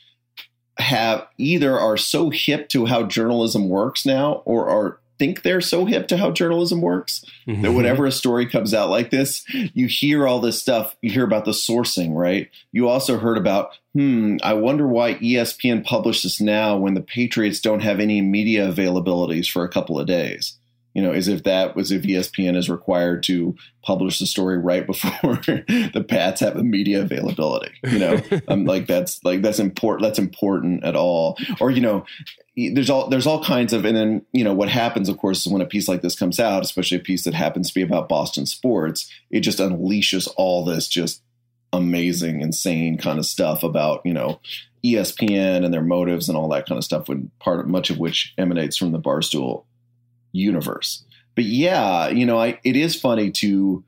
[0.78, 5.86] have either are so hip to how journalism works now or are think they're so
[5.86, 7.62] hip to how journalism works mm-hmm.
[7.62, 10.94] that whenever a story comes out like this, you hear all this stuff.
[11.00, 12.50] You hear about the sourcing, right?
[12.72, 17.60] You also heard about, hmm, I wonder why ESPN published this now when the Patriots
[17.60, 20.58] don't have any media availabilities for a couple of days
[20.96, 23.54] you know, as if that was if ESPN is required to
[23.84, 27.70] publish the story right before the Pats have a media availability.
[27.82, 30.04] You know, I'm um, like that's like that's important.
[30.04, 31.36] That's important at all.
[31.60, 32.06] Or you know,
[32.56, 35.52] there's all there's all kinds of and then you know what happens of course is
[35.52, 38.08] when a piece like this comes out, especially a piece that happens to be about
[38.08, 41.20] Boston sports, it just unleashes all this just
[41.74, 44.40] amazing, insane kind of stuff about you know
[44.82, 47.06] ESPN and their motives and all that kind of stuff.
[47.06, 49.64] When part of much of which emanates from the Barstool
[50.36, 51.04] universe.
[51.34, 53.84] But yeah, you know, I, it is funny to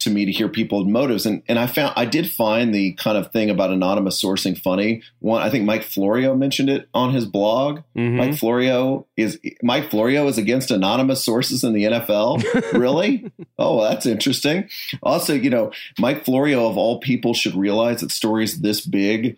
[0.00, 3.18] to me to hear people's motives and and I found I did find the kind
[3.18, 5.02] of thing about anonymous sourcing funny.
[5.20, 7.80] One I think Mike Florio mentioned it on his blog.
[7.94, 8.16] Mm-hmm.
[8.16, 12.72] Mike Florio is Mike Florio is against anonymous sources in the NFL.
[12.78, 13.30] really?
[13.58, 14.70] oh, that's interesting.
[15.02, 19.36] Also, you know, Mike Florio of all people should realize that stories this big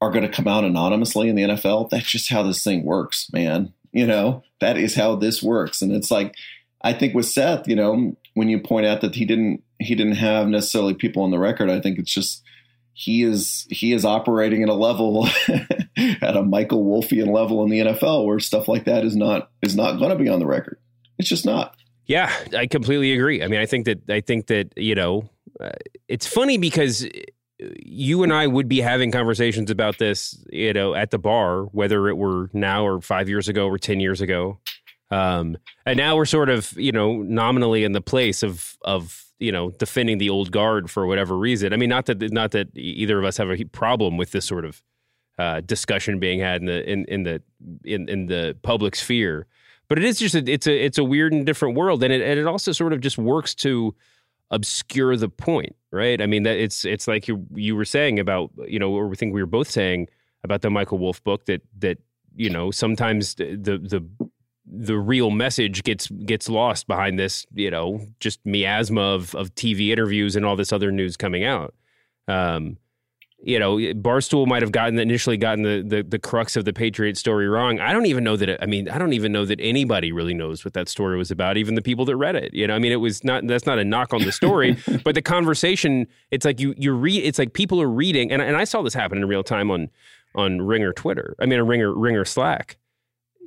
[0.00, 1.90] are going to come out anonymously in the NFL.
[1.90, 3.74] That's just how this thing works, man.
[3.98, 5.82] You know, that is how this works.
[5.82, 6.36] And it's like,
[6.82, 10.14] I think with Seth, you know, when you point out that he didn't he didn't
[10.14, 12.44] have necessarily people on the record, I think it's just
[12.92, 15.26] he is he is operating at a level
[15.96, 19.74] at a Michael Wolfian level in the NFL where stuff like that is not is
[19.74, 20.78] not going to be on the record.
[21.18, 21.74] It's just not.
[22.06, 23.42] Yeah, I completely agree.
[23.42, 25.70] I mean, I think that I think that you know, uh,
[26.06, 27.04] it's funny because
[27.58, 32.08] you and I would be having conversations about this, you know, at the bar, whether
[32.08, 34.58] it were now or five years ago or ten years ago.
[35.10, 39.52] Um, and now we're sort of, you know, nominally in the place of of you
[39.52, 41.72] know defending the old guard for whatever reason.
[41.72, 44.64] I mean, not that not that either of us have a problem with this sort
[44.64, 44.82] of
[45.38, 47.42] uh, discussion being had in the in, in the
[47.84, 49.46] in, in the public sphere,
[49.88, 52.20] but it is just a, it's a it's a weird and different world, and it
[52.20, 53.94] and it also sort of just works to
[54.50, 56.20] obscure the point, right?
[56.20, 59.14] I mean, that it's it's like you you were saying about you know, or I
[59.14, 60.08] think we were both saying
[60.44, 61.98] about the Michael Wolff book that that
[62.34, 64.06] you know sometimes the the
[64.70, 69.90] the real message gets gets lost behind this, you know, just miasma of of TV
[69.90, 71.74] interviews and all this other news coming out.
[72.26, 72.76] Um,
[73.40, 77.16] you know, Barstool might have gotten initially gotten the, the the crux of the Patriot
[77.16, 77.78] story wrong.
[77.78, 78.48] I don't even know that.
[78.48, 81.30] It, I mean, I don't even know that anybody really knows what that story was
[81.30, 81.56] about.
[81.56, 82.52] Even the people that read it.
[82.52, 83.46] You know, I mean, it was not.
[83.46, 86.08] That's not a knock on the story, but the conversation.
[86.32, 87.22] It's like you you read.
[87.22, 89.88] It's like people are reading, and and I saw this happen in real time on
[90.34, 91.36] on Ringer Twitter.
[91.38, 92.76] I mean, a Ringer Ringer Slack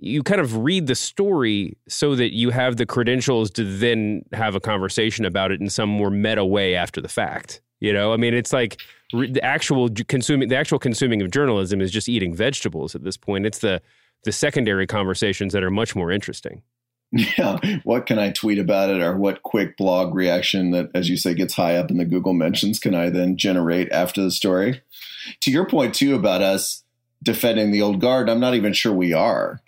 [0.04, 4.56] you kind of read the story so that you have the credentials to then have
[4.56, 7.62] a conversation about it in some more meta way after the fact.
[7.80, 11.92] You know, I mean, it's like the actual consuming the actual consuming of journalism is
[11.92, 13.46] just eating vegetables at this point.
[13.46, 13.82] It's the
[14.24, 16.62] the secondary conversations that are much more interesting.
[17.14, 21.18] Yeah, what can I tweet about it, or what quick blog reaction that, as you
[21.18, 24.82] say, gets high up in the Google mentions can I then generate after the story?
[25.42, 26.84] To your point too about us
[27.22, 29.60] defending the old guard, I'm not even sure we are.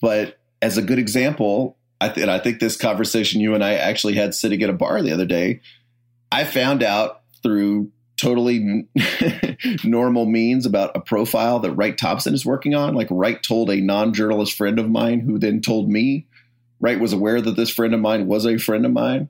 [0.00, 3.74] But as a good example, I th- and I think this conversation you and I
[3.74, 5.60] actually had sitting at a bar the other day,
[6.30, 8.88] I found out through totally
[9.84, 12.94] normal means about a profile that Wright Thompson is working on.
[12.94, 16.26] Like Wright told a non-journalist friend of mine who then told me.
[16.80, 19.28] Wright was aware that this friend of mine was a friend of mine.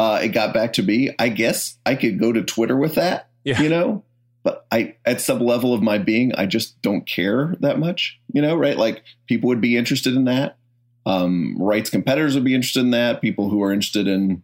[0.00, 1.14] Uh, it got back to me.
[1.18, 3.60] I guess I could go to Twitter with that, yeah.
[3.60, 4.02] you know,
[4.42, 8.40] but I, at some level of my being, I just don't care that much, you
[8.40, 8.76] know, right?
[8.76, 10.56] Like people would be interested in that.
[11.04, 13.20] Um, Wright's competitors would be interested in that.
[13.20, 14.42] People who are interested in,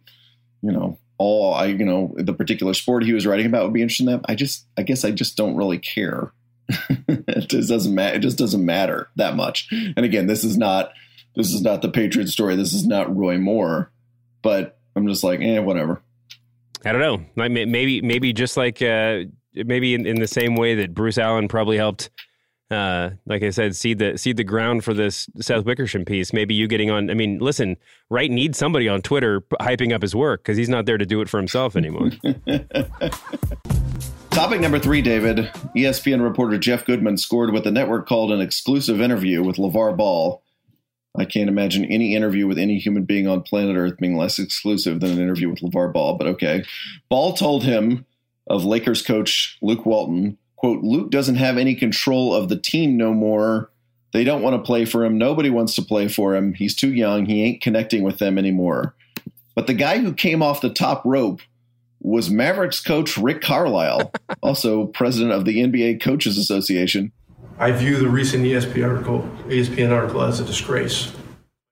[0.61, 3.81] you know, all I, you know, the particular sport he was writing about would be
[3.81, 4.25] interested in that.
[4.29, 6.31] I just, I guess I just don't really care.
[6.69, 8.17] it just doesn't matter.
[8.17, 9.67] It just doesn't matter that much.
[9.71, 10.91] And again, this is not,
[11.35, 12.55] this is not the Patriot story.
[12.55, 13.91] This is not Roy Moore,
[14.41, 16.01] but I'm just like, eh, whatever.
[16.85, 17.47] I don't know.
[17.47, 21.77] Maybe, maybe just like, uh, maybe in, in the same way that Bruce Allen probably
[21.77, 22.09] helped
[22.69, 26.33] uh, like I said, seed the seed the ground for this Seth Wickersham piece.
[26.33, 27.09] Maybe you getting on.
[27.09, 27.77] I mean, listen,
[28.09, 31.21] Wright needs somebody on Twitter hyping up his work because he's not there to do
[31.21, 32.09] it for himself anymore.
[34.31, 35.49] Topic number three, David.
[35.75, 40.43] ESPN reporter Jeff Goodman scored what the network called an exclusive interview with LaVar Ball.
[41.17, 44.99] I can't imagine any interview with any human being on planet Earth being less exclusive
[44.99, 46.63] than an interview with LaVar Ball, but okay.
[47.09, 48.05] Ball told him
[48.45, 53.13] of Lakers coach Luke Walton, quote, Luke doesn't have any control of the team no
[53.13, 53.71] more.
[54.11, 55.17] They don't want to play for him.
[55.17, 56.53] Nobody wants to play for him.
[56.53, 57.25] He's too young.
[57.25, 58.95] He ain't connecting with them anymore.
[59.55, 61.41] But the guy who came off the top rope
[61.99, 67.11] was Mavericks coach Rick Carlisle, also president of the NBA Coaches Association.
[67.59, 71.11] I view the recent ESPN article, ESPN article as a disgrace.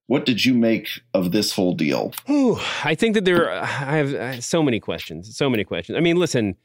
[0.07, 2.13] What did you make of this whole deal?
[2.29, 3.49] Ooh, I think that there.
[3.49, 5.35] are, I have so many questions.
[5.35, 5.97] So many questions.
[5.97, 6.55] I mean, listen,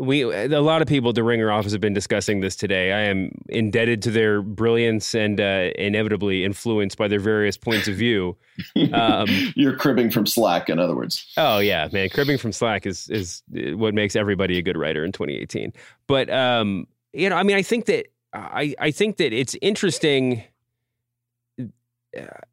[0.00, 2.92] we a lot of people at the Ringer office have been discussing this today.
[2.92, 7.94] I am indebted to their brilliance and uh, inevitably influenced by their various points of
[7.94, 8.36] view.
[8.92, 11.26] Um, You're cribbing from Slack, in other words.
[11.36, 15.12] Oh yeah, man, cribbing from Slack is is what makes everybody a good writer in
[15.12, 15.72] 2018.
[16.06, 20.44] But um, you know, I mean, I think that I I think that it's interesting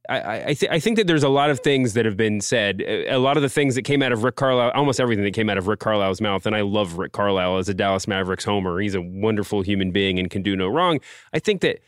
[0.08, 2.82] I, I, th- I, think that there's a lot of things that have been said.
[2.82, 5.50] A lot of the things that came out of Rick Carlisle, almost everything that came
[5.50, 8.80] out of Rick Carlisle's mouth, and I love Rick Carlisle as a Dallas Mavericks homer.
[8.80, 11.00] He's a wonderful human being and can do no wrong.
[11.34, 11.80] I think that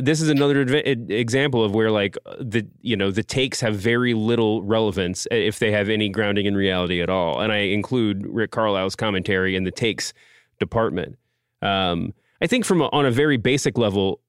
[0.00, 4.62] this is another example of where like the you know the takes have very little
[4.62, 7.40] relevance if they have any grounding in reality at all.
[7.40, 10.14] And I include Rick Carlisle's commentary in the takes
[10.60, 11.18] department.
[11.62, 14.20] Um, I think from a, on a very basic level,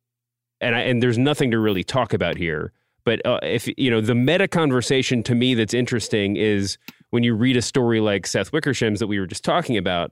[0.60, 2.74] and I, and there's nothing to really talk about here
[3.10, 6.78] but uh, if you know the meta conversation to me that's interesting is
[7.10, 10.12] when you read a story like Seth Wickersham's that we were just talking about,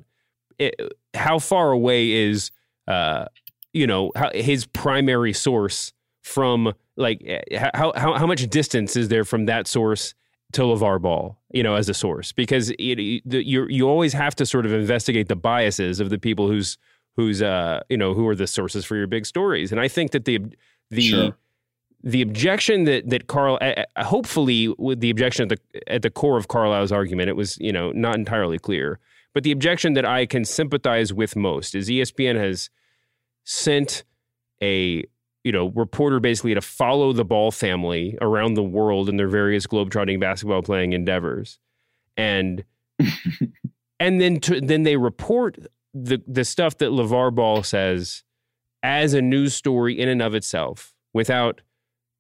[0.57, 0.73] it,
[1.13, 2.49] how far away is
[2.88, 3.25] uh,
[3.71, 9.10] you know how, his primary source from like eh, how, how how much distance is
[9.10, 10.15] there from that source
[10.53, 12.31] to LaVar Ball, you know, as a source?
[12.31, 16.47] Because it, you you always have to sort of investigate the biases of the people
[16.47, 16.79] who's
[17.15, 20.13] who's uh you know who are the sources for your big stories, and I think
[20.13, 20.39] that the
[20.89, 21.38] the sure
[22.03, 26.38] the objection that that Carl, uh, hopefully, with the objection at the at the core
[26.38, 28.99] of Carlisle's argument, it was you know not entirely clear.
[29.34, 32.69] But the objection that I can sympathize with most is ESPN has
[33.43, 34.03] sent
[34.61, 35.03] a
[35.43, 39.65] you know reporter basically to follow the ball family around the world in their various
[39.67, 41.59] globetrotting basketball playing endeavors,
[42.15, 42.63] and
[43.99, 45.57] and then to, then they report
[45.93, 48.24] the the stuff that LaVar Ball says
[48.84, 51.61] as a news story in and of itself without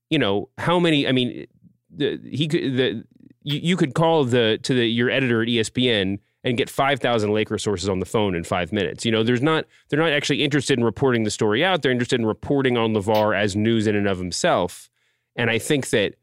[0.09, 1.45] you know how many i mean
[1.89, 3.03] the, he could the
[3.43, 7.57] you, you could call the to the your editor at espn and get 5000 laker
[7.57, 9.05] sources on the phone in five minutes.
[9.05, 11.81] You know there's not they're not actually interested in reporting the story out.
[11.81, 14.89] They're interested in reporting on lavar as news in and of himself.
[15.35, 16.15] And i think that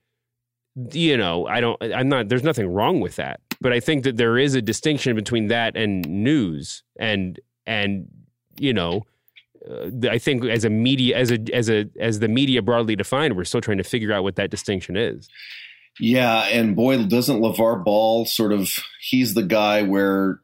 [0.92, 3.40] you know i don't i'm not there's nothing wrong with that.
[3.60, 8.08] But i think that there is a distinction between that and news and and
[8.58, 9.04] you know
[10.10, 13.44] I think as a media as a as a as the media broadly defined, we're
[13.44, 15.28] still trying to figure out what that distinction is.
[15.98, 20.40] Yeah, and boy, doesn't LaVar Ball sort of he's the guy where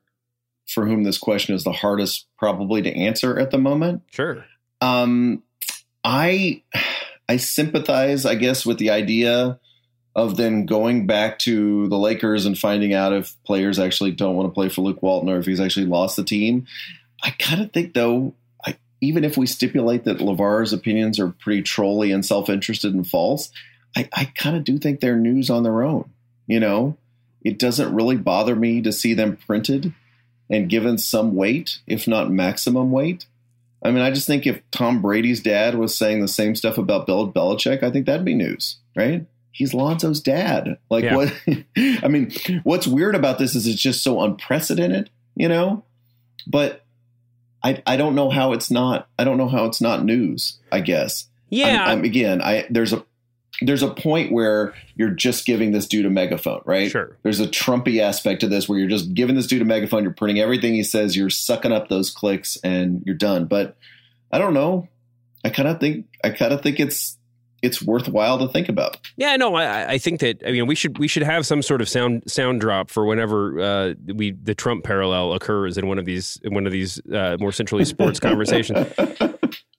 [0.67, 4.03] for whom this question is the hardest probably to answer at the moment.
[4.11, 4.45] Sure.
[4.81, 5.43] Um
[6.05, 6.63] I
[7.29, 9.59] I sympathize, I guess, with the idea
[10.17, 14.49] of then going back to the Lakers and finding out if players actually don't want
[14.49, 16.67] to play for Luke Walton or if he's actually lost the team.
[17.23, 18.35] I kind of think though
[19.01, 23.51] even if we stipulate that LaVar's opinions are pretty trolly and self interested and false,
[23.97, 26.11] I, I kind of do think they're news on their own.
[26.47, 26.97] You know,
[27.43, 29.95] it doesn't really bother me to see them printed
[30.51, 33.27] and given some weight, if not maximum weight.
[33.83, 37.07] I mean, I just think if Tom Brady's dad was saying the same stuff about
[37.07, 39.25] Bill Belichick, I think that'd be news, right?
[39.53, 40.77] He's Lonzo's dad.
[40.91, 41.17] Like yeah.
[41.17, 41.33] what?
[42.03, 42.33] I mean,
[42.63, 45.85] what's weird about this is it's just so unprecedented, you know.
[46.47, 46.85] But
[47.63, 50.59] I, I don't know how it's not I don't know how it's not news.
[50.73, 51.27] I guess.
[51.49, 51.85] Yeah.
[51.85, 53.05] I'm, I'm, again, I there's a
[53.63, 56.91] there's a point where you're just giving this dude a megaphone, right?
[56.91, 57.17] Sure.
[57.23, 60.03] There's a Trumpy aspect to this where you're just giving this dude a megaphone.
[60.03, 61.17] You're printing everything he says.
[61.17, 63.47] You're sucking up those clicks, and you're done.
[63.47, 63.77] But
[64.33, 64.89] I don't know.
[65.45, 67.19] I kind of think I kind of think it's
[67.63, 68.97] it's worthwhile to think about.
[69.17, 71.81] Yeah, no, I, I think that I mean we should we should have some sort
[71.81, 76.05] of sound sound drop for whenever uh, we the Trump parallel occurs in one of
[76.05, 78.87] these in one of these uh, more centrally sports conversations.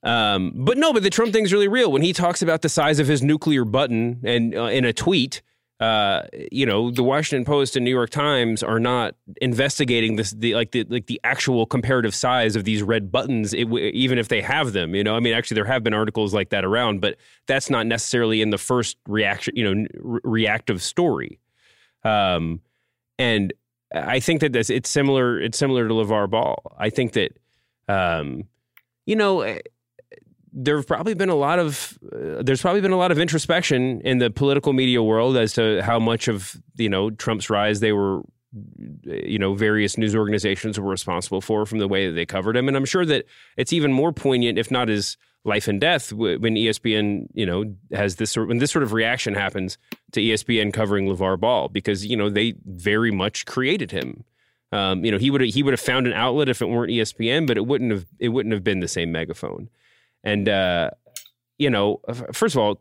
[0.04, 2.98] Um, but no, but the Trump thing's really real when he talks about the size
[2.98, 5.42] of his nuclear button and uh, in a tweet
[5.82, 10.54] uh, you know, the Washington Post and New York Times are not investigating this, the
[10.54, 14.40] like the like the actual comparative size of these red buttons, it, even if they
[14.40, 14.94] have them.
[14.94, 17.16] You know, I mean, actually, there have been articles like that around, but
[17.48, 21.40] that's not necessarily in the first reaction, you know, re- reactive story.
[22.04, 22.60] Um,
[23.18, 23.52] and
[23.92, 25.40] I think that this it's similar.
[25.40, 26.62] It's similar to LaVar Ball.
[26.78, 27.36] I think that,
[27.88, 28.44] um,
[29.04, 29.58] you know
[30.52, 34.00] there have probably been a lot of uh, there's probably been a lot of introspection
[34.02, 37.92] in the political media world as to how much of you know Trump's rise they
[37.92, 38.22] were
[39.04, 42.68] you know various news organizations were responsible for from the way that they covered him.
[42.68, 43.24] And I'm sure that
[43.56, 48.16] it's even more poignant if not as life and death when ESPN you know has
[48.16, 49.78] this sort when this sort of reaction happens
[50.12, 54.24] to ESPN covering LaVar Ball because you know they very much created him.
[54.70, 57.46] Um, you know he would he would have found an outlet if it weren't ESPN
[57.46, 59.68] but it wouldn't have it wouldn't have been the same megaphone
[60.24, 60.90] and uh,
[61.58, 62.00] you know,
[62.32, 62.80] first of all,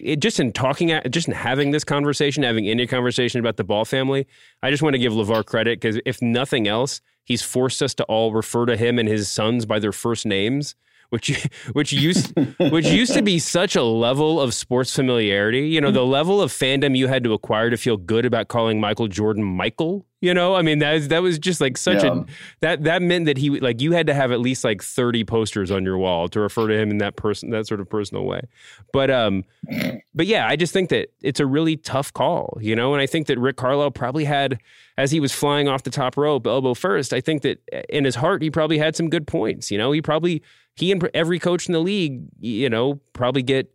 [0.00, 3.84] it, just in talking, just in having this conversation, having any conversation about the Ball
[3.84, 4.26] family,
[4.62, 8.04] I just want to give LaVar credit because if nothing else, he's forced us to
[8.04, 10.74] all refer to him and his sons by their first names
[11.10, 15.68] which which used which used to be such a level of sports familiarity.
[15.68, 18.80] You know, the level of fandom you had to acquire to feel good about calling
[18.80, 20.06] Michael Jordan Michael.
[20.22, 22.14] You know, I mean that was, that was just like such yeah.
[22.14, 22.24] a
[22.60, 25.70] that that meant that he like you had to have at least like thirty posters
[25.70, 28.42] on your wall to refer to him in that person that sort of personal way.
[28.92, 29.44] But um,
[30.14, 32.58] but yeah, I just think that it's a really tough call.
[32.60, 34.60] You know, and I think that Rick Carlisle probably had
[34.98, 37.14] as he was flying off the top rope elbow first.
[37.14, 39.70] I think that in his heart he probably had some good points.
[39.70, 40.42] You know, he probably
[40.80, 43.72] he and every coach in the league, you know, probably get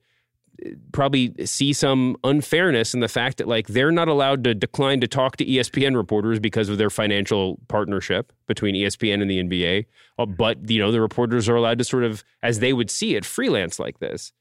[0.91, 5.07] probably see some unfairness in the fact that like they're not allowed to decline to
[5.07, 9.85] talk to ESPN reporters because of their financial partnership between ESPN and the NBA.
[10.17, 13.15] Uh, but you know the reporters are allowed to sort of, as they would see
[13.15, 14.31] it, freelance like this.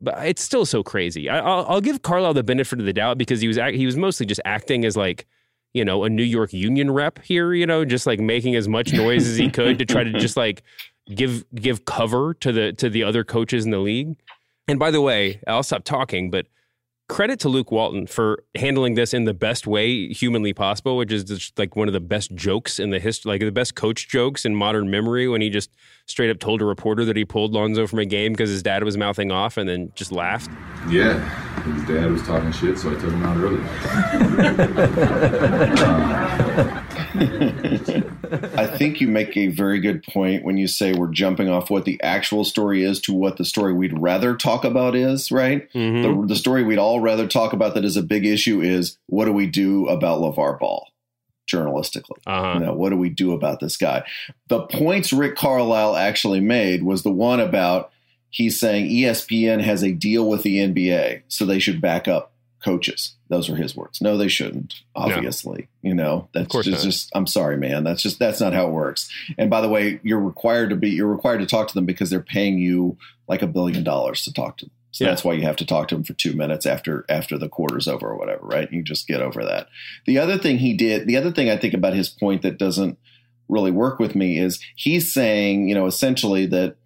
[0.00, 1.30] But it's still so crazy.
[1.30, 3.96] I, will I'll give Carlisle the benefit of the doubt because he was he was
[3.96, 5.26] mostly just acting as like
[5.72, 7.54] you know a New York Union rep here.
[7.54, 10.36] You know, just like making as much noise as he could to try to just
[10.36, 10.62] like
[11.14, 14.18] give give cover to the to the other coaches in the league.
[14.68, 16.46] And by the way, I'll stop talking, but
[17.08, 21.22] credit to Luke Walton for handling this in the best way humanly possible, which is
[21.24, 24.44] just like one of the best jokes in the history, like the best coach jokes
[24.44, 25.70] in modern memory when he just
[26.06, 28.82] straight up told a reporter that he pulled Lonzo from a game because his dad
[28.82, 30.50] was mouthing off and then just laughed.
[30.88, 31.18] Yeah,
[31.62, 33.62] his dad was talking shit, so I took him out early.
[36.85, 36.85] Uh,
[37.18, 41.84] I think you make a very good point when you say we're jumping off what
[41.84, 45.70] the actual story is to what the story we'd rather talk about is, right?
[45.72, 46.02] Mhm.
[46.02, 49.24] The, the story we'd all rather talk about that is a big issue is what
[49.26, 50.88] do we do about LaVar Ball
[51.50, 52.18] journalistically?
[52.26, 52.58] Uh-huh.
[52.58, 54.04] You know, what do we do about this guy?
[54.48, 57.90] The points Rick Carlisle actually made was the one about
[58.30, 62.32] he's saying ESPN has a deal with the NBA, so they should back up
[62.66, 63.14] coaches.
[63.28, 64.00] Those are his words.
[64.00, 64.74] No, they shouldn't.
[64.94, 66.80] Obviously, you know that's just, not.
[66.80, 67.10] just.
[67.14, 67.84] I'm sorry, man.
[67.84, 69.08] That's just that's not how it works.
[69.38, 72.10] And by the way, you're required to be you're required to talk to them because
[72.10, 72.98] they're paying you
[73.28, 74.72] like a billion dollars to talk to them.
[74.90, 75.10] So Yeah.
[75.10, 77.86] that's why you have to talk to them for two minutes after after the quarter's
[77.88, 78.70] over or whatever, right?
[78.72, 79.68] You just get over that.
[80.06, 82.98] The other thing he did, the other thing I think about his point that doesn't
[83.48, 86.76] really work with me is he's saying, you know, essentially that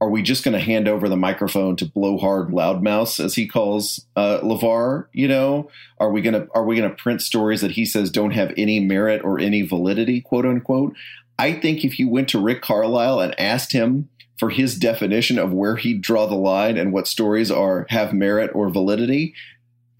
[0.00, 4.06] are we just going to hand over the microphone to blowhard loudmouths, as he calls
[4.16, 5.06] uh, LaVar?
[5.12, 8.10] You know, are we going to are we going to print stories that he says
[8.10, 10.94] don't have any merit or any validity, quote unquote?
[11.38, 15.52] I think if you went to Rick Carlisle and asked him for his definition of
[15.52, 19.34] where he'd draw the line and what stories are have merit or validity,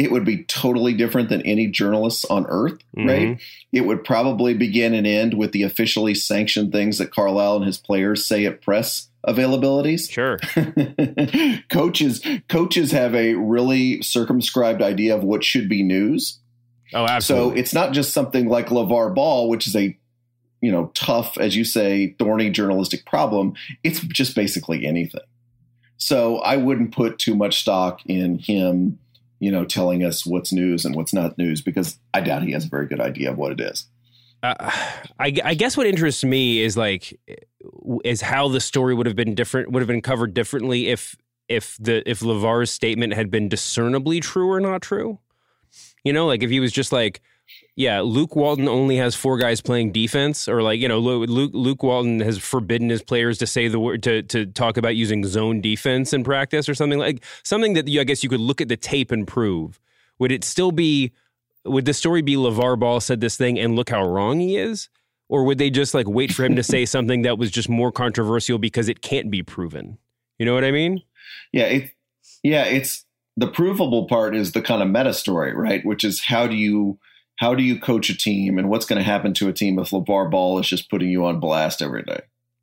[0.01, 3.07] it would be totally different than any journalists on earth, mm-hmm.
[3.07, 3.43] right?
[3.71, 7.77] It would probably begin and end with the officially sanctioned things that Carlisle and his
[7.77, 10.11] players say at press availabilities.
[10.11, 10.39] Sure.
[11.71, 16.39] coaches coaches have a really circumscribed idea of what should be news.
[16.95, 17.57] Oh, absolutely.
[17.57, 19.95] So it's not just something like LaVar Ball, which is a
[20.63, 23.53] you know tough, as you say, thorny journalistic problem.
[23.85, 25.21] It's just basically anything.
[25.99, 28.99] So I wouldn't put too much stock in him,
[29.41, 32.67] you know, telling us what's news and what's not news because I doubt he has
[32.67, 33.87] a very good idea of what it is.
[34.43, 34.55] uh,
[35.19, 37.19] I, I guess what interests me is like
[38.05, 41.17] is how the story would have been different would have been covered differently if
[41.49, 45.19] if the if Lavar's statement had been discernibly true or not true.
[46.05, 47.21] You know, like if he was just like,
[47.77, 51.83] yeah, Luke Walton only has four guys playing defense, or like you know, Luke Luke
[51.83, 55.61] Walton has forbidden his players to say the word to to talk about using zone
[55.61, 58.69] defense in practice or something like something that you, I guess you could look at
[58.69, 59.81] the tape and prove.
[60.19, 61.13] Would it still be?
[61.65, 64.89] Would the story be LaVar Ball said this thing and look how wrong he is?
[65.29, 67.93] Or would they just like wait for him to say something that was just more
[67.93, 69.97] controversial because it can't be proven?
[70.39, 71.03] You know what I mean?
[71.53, 71.91] Yeah, it,
[72.43, 73.05] yeah, it's
[73.37, 75.85] the provable part is the kind of meta story, right?
[75.85, 76.99] Which is how do you
[77.41, 79.91] how do you coach a team and what's going to happen to a team if
[79.91, 82.21] LaVar Ball is just putting you on blast every day?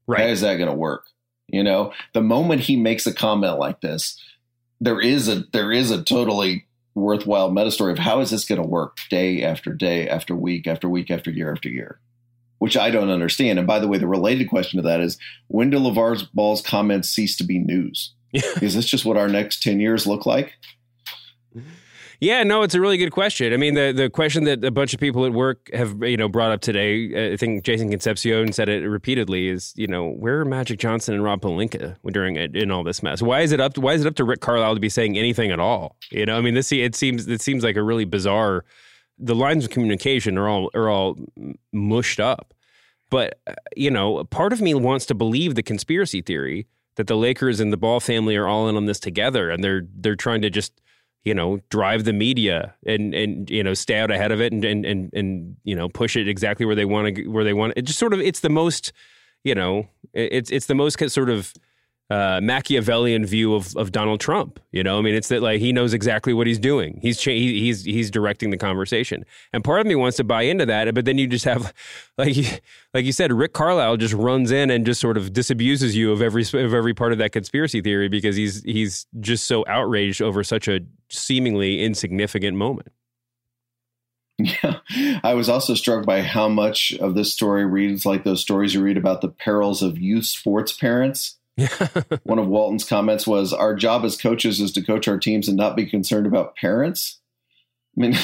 [0.08, 1.08] How is that going to work?
[1.48, 4.22] You know, the moment he makes a comment like this,
[4.80, 8.62] there is a there is a totally worthwhile meta story of how is this going
[8.62, 12.00] to work day after day after week after week after year after year,
[12.60, 13.58] which I don't understand.
[13.58, 15.18] And by the way, the related question to that is
[15.48, 18.14] when do LaVar's Ball's comments cease to be news?
[18.34, 20.54] is this just what our next 10 years look like?
[22.20, 23.54] Yeah, no, it's a really good question.
[23.54, 26.28] I mean, the the question that a bunch of people at work have you know
[26.28, 30.46] brought up today, I think Jason Concepcion said it repeatedly, is you know where are
[30.46, 33.22] Magic Johnson and Rob Pelinka during it in all this mess?
[33.22, 33.76] Why is it up?
[33.76, 35.96] To, why is it up to Rick Carlisle to be saying anything at all?
[36.10, 38.66] You know, I mean, this it seems it seems like a really bizarre.
[39.20, 41.18] The lines of communication are all are all
[41.72, 42.54] mushed up,
[43.12, 47.16] but uh, you know, part of me wants to believe the conspiracy theory that the
[47.16, 50.42] Lakers and the Ball family are all in on this together, and they're they're trying
[50.42, 50.82] to just
[51.28, 54.64] you know drive the media and and you know stay out ahead of it and
[54.64, 57.74] and and, and you know push it exactly where they want to where they want
[57.76, 57.82] it.
[57.82, 58.94] Just sort of it's the most
[59.44, 61.54] you know it's it's the most sort of
[62.10, 64.60] uh, Machiavellian view of, of Donald Trump.
[64.72, 67.00] You know, I mean, it's that like he knows exactly what he's doing.
[67.02, 70.44] He's cha- he, he's he's directing the conversation, and part of me wants to buy
[70.44, 70.94] into that.
[70.94, 71.74] But then you just have,
[72.18, 72.62] like
[72.94, 76.22] like you said, Rick Carlisle just runs in and just sort of disabuses you of
[76.22, 80.44] every of every part of that conspiracy theory because he's he's just so outraged over
[80.44, 80.80] such a
[81.10, 82.92] seemingly insignificant moment.
[84.40, 84.80] Yeah.
[85.24, 88.82] I was also struck by how much of this story reads like those stories you
[88.82, 91.37] read about the perils of youth sports parents.
[92.24, 95.58] One of Walton's comments was Our job as coaches is to coach our teams and
[95.58, 97.20] not be concerned about parents.
[97.98, 98.18] I mean,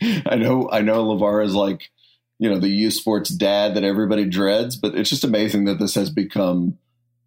[0.26, 1.90] I know, I know LaVar is like,
[2.38, 5.94] you know, the youth sports dad that everybody dreads, but it's just amazing that this
[5.94, 6.78] has become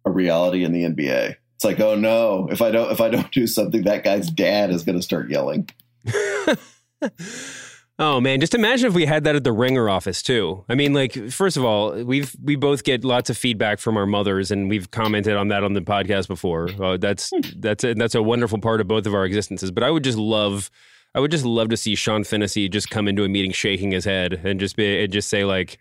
[0.04, 1.36] a reality in the NBA.
[1.56, 4.70] It's like, oh no, if I don't, if I don't do something, that guy's dad
[4.70, 5.68] is going to start yelling.
[8.04, 10.64] Oh man, just imagine if we had that at the Ringer office too.
[10.68, 14.06] I mean, like, first of all, we've we both get lots of feedback from our
[14.06, 16.68] mothers, and we've commented on that on the podcast before.
[16.82, 19.70] Uh, that's that's a, that's a wonderful part of both of our existences.
[19.70, 20.68] But I would just love,
[21.14, 24.04] I would just love to see Sean Fennessey just come into a meeting shaking his
[24.04, 25.78] head and just be and just say like,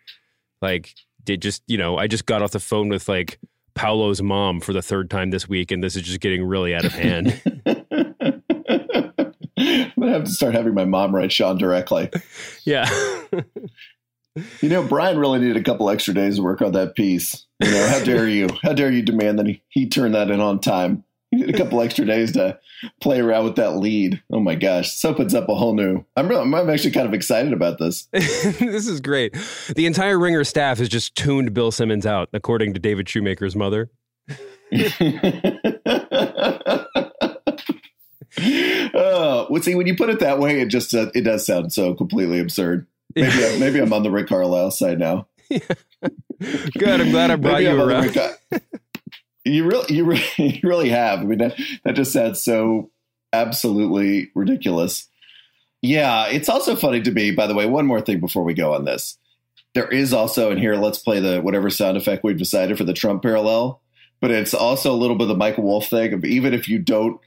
[0.62, 0.94] like,
[1.24, 3.40] did just you know, I just got off the phone with like
[3.74, 6.86] Paolo's mom for the third time this week, and this is just getting really out
[6.86, 7.42] of hand.
[10.12, 12.10] Gonna have to start having my mom write Sean directly.
[12.66, 12.86] yeah.
[14.60, 17.46] You know, Bryan really needed a couple extra days to work on that piece.
[17.62, 18.50] You know, how dare you?
[18.62, 21.06] How dare you demand that he, he turn that in on time?
[21.30, 22.60] He needed a couple extra days to
[23.00, 24.22] play around with that lead.
[24.34, 26.04] Oh my gosh, this opens up a whole new.
[26.18, 28.06] I'm really, I'm actually kind of excited about this.
[28.12, 29.34] this is great.
[29.76, 33.90] The entire Ringer staff has just tuned Bill Simmons out, according to David Shoemaker's mother.
[38.40, 41.74] oh, well, see, when you put it that way, it just uh, it does sound
[41.74, 42.88] so completely absurd.
[43.16, 45.28] Maybe I'm, maybe I'm on the Rick Carlisle side now.
[45.50, 47.02] Good.
[47.02, 48.16] I'm glad I brought you I'm around.
[49.44, 51.20] you really, you really, you really have.
[51.20, 52.90] I mean, that that just sounds so
[53.34, 55.08] absolutely ridiculous.
[55.82, 57.32] Yeah, it's also funny to me.
[57.32, 59.18] By the way, one more thing before we go on this,
[59.74, 60.76] there is also in here.
[60.76, 63.82] Let's play the whatever sound effect we've decided for the Trump parallel,
[64.20, 66.14] but it's also a little bit of the Michael Wolff thing.
[66.14, 67.20] Of even if you don't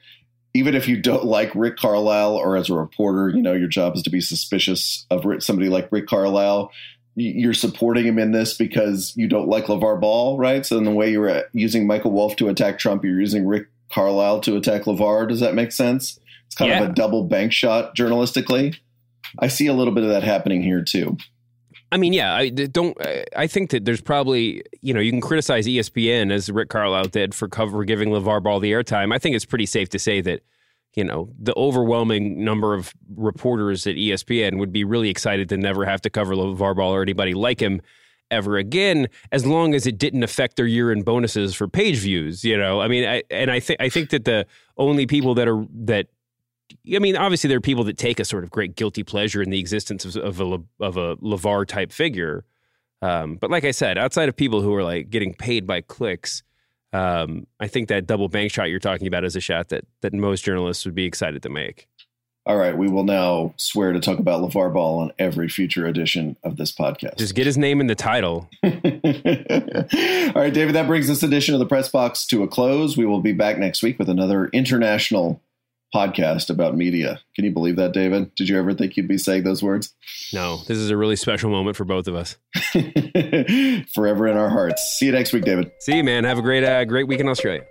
[0.55, 3.97] even if you don't like Rick Carlisle or as a reporter, you know, your job
[3.97, 6.71] is to be suspicious of somebody like Rick Carlisle.
[7.17, 10.65] You're supporting him in this because you don't like LaVar Ball, right?
[10.65, 13.67] So in the way you're uh, using Michael Wolff to attack Trump, you're using Rick
[13.93, 15.29] Carlisle to attack LaVar.
[15.29, 16.19] Does that make sense?
[16.47, 16.83] It's kind yeah.
[16.83, 18.79] of a double bank shot journalistically.
[19.39, 21.17] I see a little bit of that happening here too.
[21.95, 22.99] I mean, yeah, I don't.
[23.37, 27.37] I think that there's probably, you know, you can criticize ESPN as Rick Carlisle did
[27.37, 29.15] for cover giving LaVar Ball the airtime.
[29.15, 30.41] I think it's pretty safe to say that,
[30.97, 35.85] you know, the overwhelming number of reporters at ESPN would be really excited to never
[35.85, 37.81] have to cover LaVar Ball or anybody like him
[38.29, 42.43] ever again, as long as it didn't affect their year in bonuses for page views.
[42.43, 45.47] You know, I mean, I, and I think I think that the only people that
[45.47, 46.09] are that
[46.95, 49.51] I mean, obviously there are people that take a sort of great guilty pleasure in
[49.51, 52.45] the existence of, of a of a LaVar type figure.
[53.03, 56.43] Um, but like I said, outside of people who are like getting paid by clicks,
[56.93, 60.13] um, I think that double bank shot you're talking about is a shot that that
[60.13, 61.89] most journalists would be excited to make.
[62.47, 66.37] All right, we will now swear to talk about LaVar Ball on every future edition
[66.45, 67.17] of this podcast.
[67.17, 68.51] Just get his name in the title.
[68.63, 72.99] All right, David, that brings this edition of the Press Box to a close.
[72.99, 75.41] We will be back next week with another international
[75.95, 77.21] podcast about media.
[77.35, 78.35] Can you believe that, David?
[78.35, 79.95] Did you ever think you'd be saying those words?
[80.33, 82.37] No, this is a really special moment for both of us.
[83.95, 84.97] Forever in our hearts.
[84.99, 85.71] See you next week, David.
[85.81, 86.25] See you, man.
[86.25, 87.65] Have a great, uh, great week in Australia.